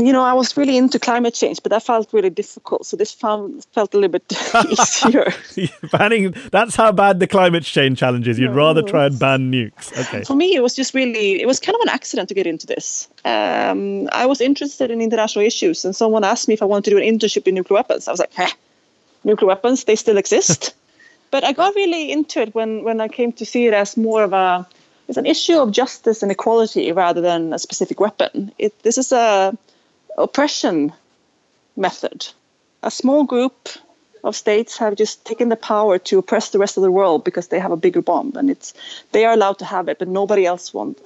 You 0.06 0.14
know, 0.14 0.24
I 0.24 0.34
was 0.34 0.56
really 0.56 0.78
into 0.78 1.00
climate 1.00 1.34
change, 1.34 1.64
but 1.64 1.72
that 1.72 1.84
felt 1.84 2.14
really 2.14 2.30
difficult. 2.30 2.86
So 2.86 2.96
this 2.96 3.12
found, 3.12 3.66
felt 3.74 3.94
a 3.94 3.98
little 3.98 4.12
bit 4.12 4.32
easier. 4.70 5.34
Banning, 5.92 6.36
that's 6.52 6.76
how 6.76 6.92
bad 6.92 7.20
the 7.20 7.28
climate 7.28 7.64
change 7.64 8.00
challenge 8.00 8.28
is. 8.28 8.38
You'd 8.38 8.52
no. 8.52 8.58
rather 8.58 8.82
try 8.82 9.08
and 9.08 9.18
ban 9.18 9.52
nukes. 9.52 9.98
Okay. 9.98 10.24
For 10.24 10.36
me, 10.36 10.56
it 10.56 10.62
was 10.62 10.76
just 10.76 10.94
really, 10.94 11.42
it 11.42 11.48
was 11.48 11.60
kind 11.60 11.76
of 11.76 11.82
an 11.82 11.90
accident 11.90 12.30
to 12.30 12.36
get 12.36 12.46
into 12.46 12.68
this. 12.68 13.08
Um, 13.26 14.10
I 14.12 14.26
was 14.26 14.42
interested 14.42 14.92
in 14.92 15.02
international 15.02 15.46
issues, 15.46 15.84
and 15.86 15.96
someone 15.96 16.24
asked 16.24 16.48
me 16.48 16.54
if 16.54 16.62
I 16.62 16.66
wanted 16.66 16.92
to 16.92 16.92
do 16.92 16.98
an 16.98 17.04
internship 17.04 17.48
in 17.48 17.56
nuclear 17.56 17.78
weapons. 17.78 18.08
I 18.08 18.12
was 18.12 18.20
like, 18.20 18.38
eh, 18.38 18.52
nuclear 19.24 19.48
weapons. 19.48 19.86
They 19.86 19.96
still 19.96 20.18
exist. 20.18 20.76
but 21.32 21.44
I 21.44 21.54
got 21.54 21.76
really 21.76 22.12
into 22.12 22.42
it 22.42 22.54
when, 22.54 22.84
when 22.84 23.02
I 23.02 23.08
came 23.08 23.32
to 23.34 23.46
see 23.46 23.68
it 23.68 23.74
as 23.74 23.98
more 23.98 24.24
of 24.24 24.34
a 24.34 24.68
it's 25.10 25.18
an 25.18 25.26
issue 25.26 25.58
of 25.58 25.72
justice 25.72 26.22
and 26.22 26.32
equality 26.32 26.92
rather 26.92 27.20
than 27.20 27.52
a 27.52 27.58
specific 27.58 28.00
weapon. 28.00 28.52
It, 28.60 28.80
this 28.84 29.00
is 29.00 29.12
a 29.12 29.58
oppression 30.24 30.94
method. 31.76 32.28
A 32.84 32.92
small 32.92 33.24
group 33.24 33.70
of 34.24 34.36
states 34.36 34.78
have 34.78 34.96
just 34.96 35.26
taken 35.26 35.50
the 35.50 35.56
power 35.56 35.98
to 35.98 36.20
oppress 36.20 36.50
the 36.50 36.60
rest 36.60 36.78
of 36.78 36.84
the 36.84 36.92
world 36.92 37.24
because 37.24 37.48
they 37.48 37.60
have 37.60 37.72
a 37.72 37.78
bigger 37.78 38.02
bomb, 38.02 38.34
and 38.36 38.50
it's 38.50 38.74
they 39.12 39.26
are 39.26 39.34
allowed 39.34 39.60
to 39.60 39.66
have 39.66 39.88
it, 39.88 40.00
but 40.00 40.08
nobody 40.08 40.46
else 40.46 40.74
want, 40.74 41.00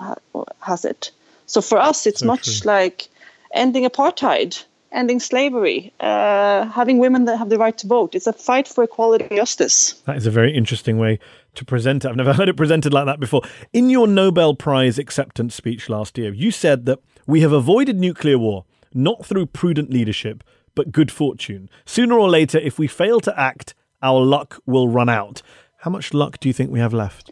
has 0.59 0.83
it. 0.85 1.11
So 1.45 1.61
for 1.61 1.77
us, 1.77 2.07
it's 2.07 2.21
so 2.21 2.25
much 2.25 2.61
true. 2.61 2.71
like 2.71 3.07
ending 3.53 3.85
apartheid 3.85 4.63
ending 4.93 5.19
slavery, 5.19 5.91
uh, 5.99 6.65
having 6.65 6.99
women 6.99 7.25
that 7.25 7.37
have 7.37 7.49
the 7.49 7.57
right 7.57 7.77
to 7.79 7.87
vote. 7.87 8.15
It's 8.15 8.27
a 8.27 8.33
fight 8.33 8.67
for 8.67 8.83
equality 8.83 9.25
and 9.25 9.35
justice. 9.37 9.93
That 10.05 10.15
is 10.15 10.25
a 10.25 10.31
very 10.31 10.55
interesting 10.55 10.97
way 10.97 11.19
to 11.55 11.65
present 11.65 12.05
it. 12.05 12.09
I've 12.09 12.15
never 12.15 12.33
heard 12.39 12.47
it 12.47 12.55
presented 12.55 12.93
like 12.93 13.05
that 13.07 13.19
before. 13.19 13.41
In 13.73 13.89
your 13.89 14.07
Nobel 14.07 14.55
Prize 14.55 14.97
acceptance 14.97 15.55
speech 15.55 15.89
last 15.89 16.17
year, 16.17 16.33
you 16.33 16.51
said 16.51 16.85
that 16.85 16.99
we 17.25 17.41
have 17.41 17.51
avoided 17.51 17.97
nuclear 17.97 18.37
war 18.37 18.65
not 18.95 19.25
through 19.25 19.47
prudent 19.47 19.89
leadership, 19.89 20.43
but 20.75 20.91
good 20.91 21.11
fortune. 21.11 21.69
Sooner 21.85 22.17
or 22.17 22.29
later, 22.29 22.57
if 22.57 22.79
we 22.79 22.87
fail 22.87 23.19
to 23.21 23.39
act, 23.39 23.75
our 24.01 24.19
luck 24.19 24.61
will 24.65 24.87
run 24.89 25.09
out. 25.09 25.41
How 25.77 25.91
much 25.91 26.13
luck 26.13 26.39
do 26.39 26.49
you 26.49 26.53
think 26.53 26.71
we 26.71 26.79
have 26.79 26.93
left? 26.93 27.31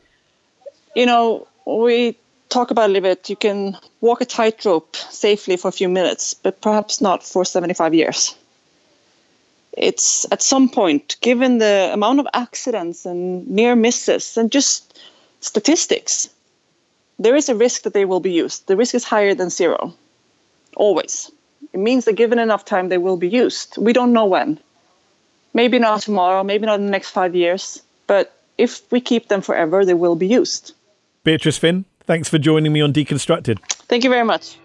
You 0.96 1.06
know, 1.06 1.48
we 1.66 2.18
talk 2.50 2.70
about 2.70 2.90
a 2.90 2.94
little 2.94 3.10
bit, 3.10 3.30
you 3.30 3.36
can 3.36 3.78
walk 4.02 4.22
a 4.22 4.26
tightrope 4.26 4.96
safely 4.96 5.58
for 5.58 5.70
a 5.70 5.72
few 5.72 5.90
minutes, 5.90 6.34
but 6.34 6.62
perhaps 6.62 7.02
not 7.02 7.24
for 7.24 7.46
75 7.46 7.94
years. 7.94 8.36
It's 9.74 10.26
at 10.32 10.42
some 10.42 10.70
point, 10.70 11.16
given 11.22 11.60
the 11.60 11.92
amount 11.94 12.20
of 12.20 12.28
accidents 12.34 13.06
and 13.06 13.48
near 13.48 13.76
misses 13.76 14.38
and 14.38 14.52
just 14.52 15.00
statistics, 15.40 16.30
there 17.20 17.36
is 17.36 17.48
a 17.48 17.56
risk 17.56 17.84
that 17.84 17.94
they 17.94 18.04
will 18.06 18.20
be 18.20 18.34
used. 18.34 18.68
The 18.68 18.76
risk 18.76 18.96
is 18.96 19.06
higher 19.06 19.34
than 19.34 19.50
zero, 19.50 19.94
always. 20.76 21.32
It 21.74 21.80
means 21.80 22.06
that 22.06 22.14
given 22.14 22.40
enough 22.40 22.66
time, 22.66 22.90
they 22.90 22.98
will 22.98 23.18
be 23.18 23.30
used. 23.30 23.78
We 23.78 23.94
don't 23.94 24.14
know 24.14 24.26
when. 24.26 24.60
Maybe 25.54 25.80
not 25.80 26.02
tomorrow, 26.02 26.44
maybe 26.44 26.66
not 26.66 26.80
in 26.80 26.86
the 26.86 26.92
next 26.92 27.10
five 27.10 27.36
years, 27.36 27.82
but 28.08 28.34
if 28.58 28.82
we 28.92 29.02
keep 29.02 29.28
them 29.28 29.42
forever, 29.42 29.86
they 29.86 29.94
will 29.94 30.16
be 30.16 30.28
used. 30.28 30.74
Beatrice 31.24 31.60
Fihn, 31.60 31.86
Thanks 32.12 32.28
for 32.28 32.38
joining 32.38 32.74
me 32.74 32.82
on 32.82 32.92
Deconstructed. 32.92 33.60
Thank 33.88 34.04
you 34.04 34.10
very 34.10 34.26
much. 34.26 34.58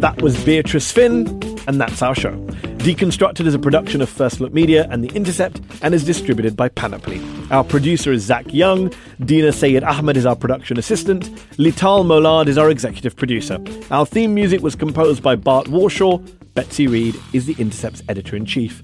That 0.00 0.20
was 0.22 0.42
Beatrice 0.44 0.92
Fihn, 0.92 1.62
and 1.68 1.80
that's 1.80 2.02
our 2.02 2.14
show. 2.14 2.34
Deconstructed 2.80 3.46
is 3.46 3.54
a 3.54 3.58
production 3.58 4.00
of 4.00 4.08
First 4.08 4.40
Look 4.40 4.54
Media 4.54 4.88
and 4.90 5.04
The 5.04 5.14
Intercept 5.14 5.60
and 5.82 5.92
is 5.92 6.02
distributed 6.02 6.56
by 6.56 6.70
Panoply. 6.70 7.20
Our 7.50 7.62
producer 7.62 8.10
is 8.10 8.22
Zach 8.22 8.50
Young. 8.54 8.90
Dina 9.22 9.52
Sayed 9.52 9.84
Ahmed 9.84 10.16
is 10.16 10.24
our 10.24 10.34
production 10.34 10.78
assistant. 10.78 11.26
Lital 11.58 12.06
Molad 12.06 12.46
is 12.46 12.56
our 12.56 12.70
executive 12.70 13.16
producer. 13.16 13.58
Our 13.90 14.06
theme 14.06 14.32
music 14.34 14.62
was 14.62 14.74
composed 14.74 15.22
by 15.22 15.36
Bart 15.36 15.66
Warshaw. 15.66 16.26
Betsy 16.54 16.86
Reed 16.86 17.16
is 17.34 17.44
The 17.44 17.54
Intercept's 17.58 18.02
editor 18.08 18.34
in 18.34 18.46
chief. 18.46 18.82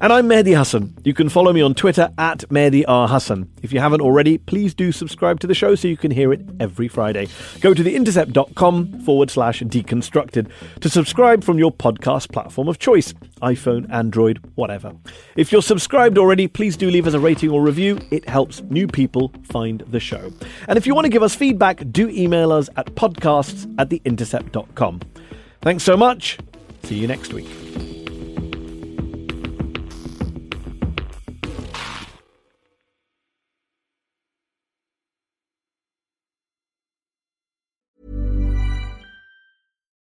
And 0.00 0.12
I'm 0.12 0.28
Mehdi 0.28 0.56
Hasan. 0.56 0.96
You 1.02 1.12
can 1.12 1.28
follow 1.28 1.52
me 1.52 1.60
on 1.60 1.74
Twitter 1.74 2.10
at 2.18 2.48
Mehdi 2.50 2.84
R. 2.86 3.08
Hasan. 3.08 3.50
If 3.62 3.72
you 3.72 3.80
haven't 3.80 4.00
already, 4.00 4.38
please 4.38 4.72
do 4.72 4.92
subscribe 4.92 5.40
to 5.40 5.48
the 5.48 5.54
show 5.54 5.74
so 5.74 5.88
you 5.88 5.96
can 5.96 6.12
hear 6.12 6.32
it 6.32 6.40
every 6.60 6.86
Friday. 6.86 7.26
Go 7.60 7.74
to 7.74 7.82
theintercept.com 7.82 9.00
forward 9.00 9.28
slash 9.28 9.60
deconstructed 9.60 10.50
to 10.80 10.88
subscribe 10.88 11.42
from 11.42 11.58
your 11.58 11.72
podcast 11.72 12.30
platform 12.30 12.68
of 12.68 12.78
choice 12.78 13.12
iPhone, 13.42 13.92
Android, 13.92 14.38
whatever. 14.54 14.92
If 15.34 15.50
you're 15.50 15.62
subscribed 15.62 16.16
already, 16.16 16.46
please 16.46 16.76
do 16.76 16.88
leave 16.90 17.08
us 17.08 17.14
a 17.14 17.20
rating 17.20 17.50
or 17.50 17.60
review. 17.60 17.98
It 18.12 18.28
helps 18.28 18.62
new 18.62 18.86
people 18.86 19.32
find 19.42 19.80
the 19.88 19.98
show. 19.98 20.32
And 20.68 20.76
if 20.76 20.86
you 20.86 20.94
want 20.94 21.06
to 21.06 21.10
give 21.10 21.24
us 21.24 21.34
feedback, 21.34 21.82
do 21.90 22.08
email 22.08 22.52
us 22.52 22.68
at 22.76 22.86
podcasts 22.94 23.74
at 23.78 23.88
theintercept.com. 23.88 25.00
Thanks 25.60 25.82
so 25.82 25.96
much. 25.96 26.38
See 26.84 26.94
you 26.94 27.08
next 27.08 27.32
week. 27.32 27.97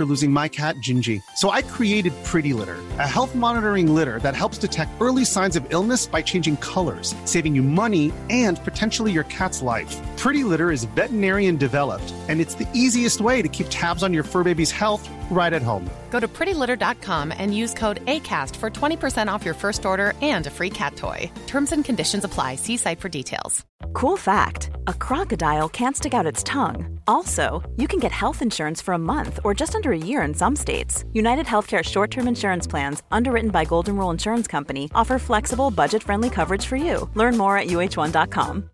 after 0.00 0.08
losing 0.08 0.32
my 0.32 0.48
cat, 0.48 0.76
Gingy. 0.76 1.20
So 1.36 1.50
I 1.50 1.60
created 1.60 2.14
Pretty 2.24 2.54
Litter, 2.54 2.78
a 2.98 3.06
health 3.06 3.34
monitoring 3.34 3.94
litter 3.94 4.18
that 4.20 4.34
helps 4.34 4.56
detect 4.56 4.90
early 4.98 5.26
signs 5.26 5.56
of 5.56 5.66
illness 5.68 6.06
by 6.06 6.22
changing 6.22 6.56
colors, 6.56 7.14
saving 7.26 7.54
you 7.54 7.62
money 7.62 8.10
and 8.30 8.58
potentially 8.64 9.12
your 9.12 9.24
cat's 9.24 9.60
life. 9.60 9.94
Pretty 10.16 10.42
Litter 10.42 10.70
is 10.70 10.84
veterinarian 10.84 11.58
developed, 11.58 12.14
and 12.28 12.40
it's 12.40 12.54
the 12.54 12.66
easiest 12.72 13.20
way 13.20 13.42
to 13.42 13.48
keep 13.48 13.66
tabs 13.68 14.02
on 14.02 14.14
your 14.14 14.24
fur 14.24 14.42
baby's 14.42 14.70
health 14.70 15.06
right 15.30 15.52
at 15.52 15.62
home. 15.62 15.88
Go 16.10 16.20
to 16.20 16.28
prettylitter.com 16.28 17.32
and 17.32 17.56
use 17.56 17.72
code 17.72 18.04
ACAST 18.04 18.54
for 18.56 18.68
20% 18.68 19.32
off 19.32 19.44
your 19.44 19.54
first 19.54 19.86
order 19.86 20.12
and 20.20 20.46
a 20.46 20.50
free 20.50 20.70
cat 20.70 20.96
toy. 20.96 21.30
Terms 21.46 21.72
and 21.72 21.84
conditions 21.84 22.24
apply. 22.24 22.56
See 22.56 22.76
site 22.76 23.00
for 23.00 23.08
details. 23.08 23.64
Cool 23.92 24.16
fact 24.16 24.70
a 24.86 24.94
crocodile 24.94 25.68
can't 25.68 25.96
stick 25.96 26.14
out 26.14 26.26
its 26.26 26.42
tongue. 26.42 27.00
Also, 27.06 27.62
you 27.76 27.88
can 27.88 27.98
get 27.98 28.12
health 28.12 28.42
insurance 28.42 28.80
for 28.80 28.94
a 28.94 28.98
month 28.98 29.40
or 29.44 29.54
just 29.54 29.74
under 29.74 29.92
a 29.92 29.98
year 29.98 30.22
in 30.22 30.34
some 30.34 30.56
states. 30.56 31.04
United 31.12 31.46
Healthcare 31.46 31.82
short 31.82 32.10
term 32.10 32.28
insurance 32.28 32.66
plans, 32.66 33.02
underwritten 33.10 33.50
by 33.50 33.64
Golden 33.64 33.96
Rule 33.96 34.10
Insurance 34.10 34.46
Company, 34.46 34.90
offer 34.94 35.18
flexible, 35.18 35.70
budget 35.70 36.02
friendly 36.02 36.30
coverage 36.30 36.66
for 36.66 36.76
you. 36.76 37.08
Learn 37.14 37.36
more 37.36 37.56
at 37.56 37.68
uh1.com. 37.68 38.70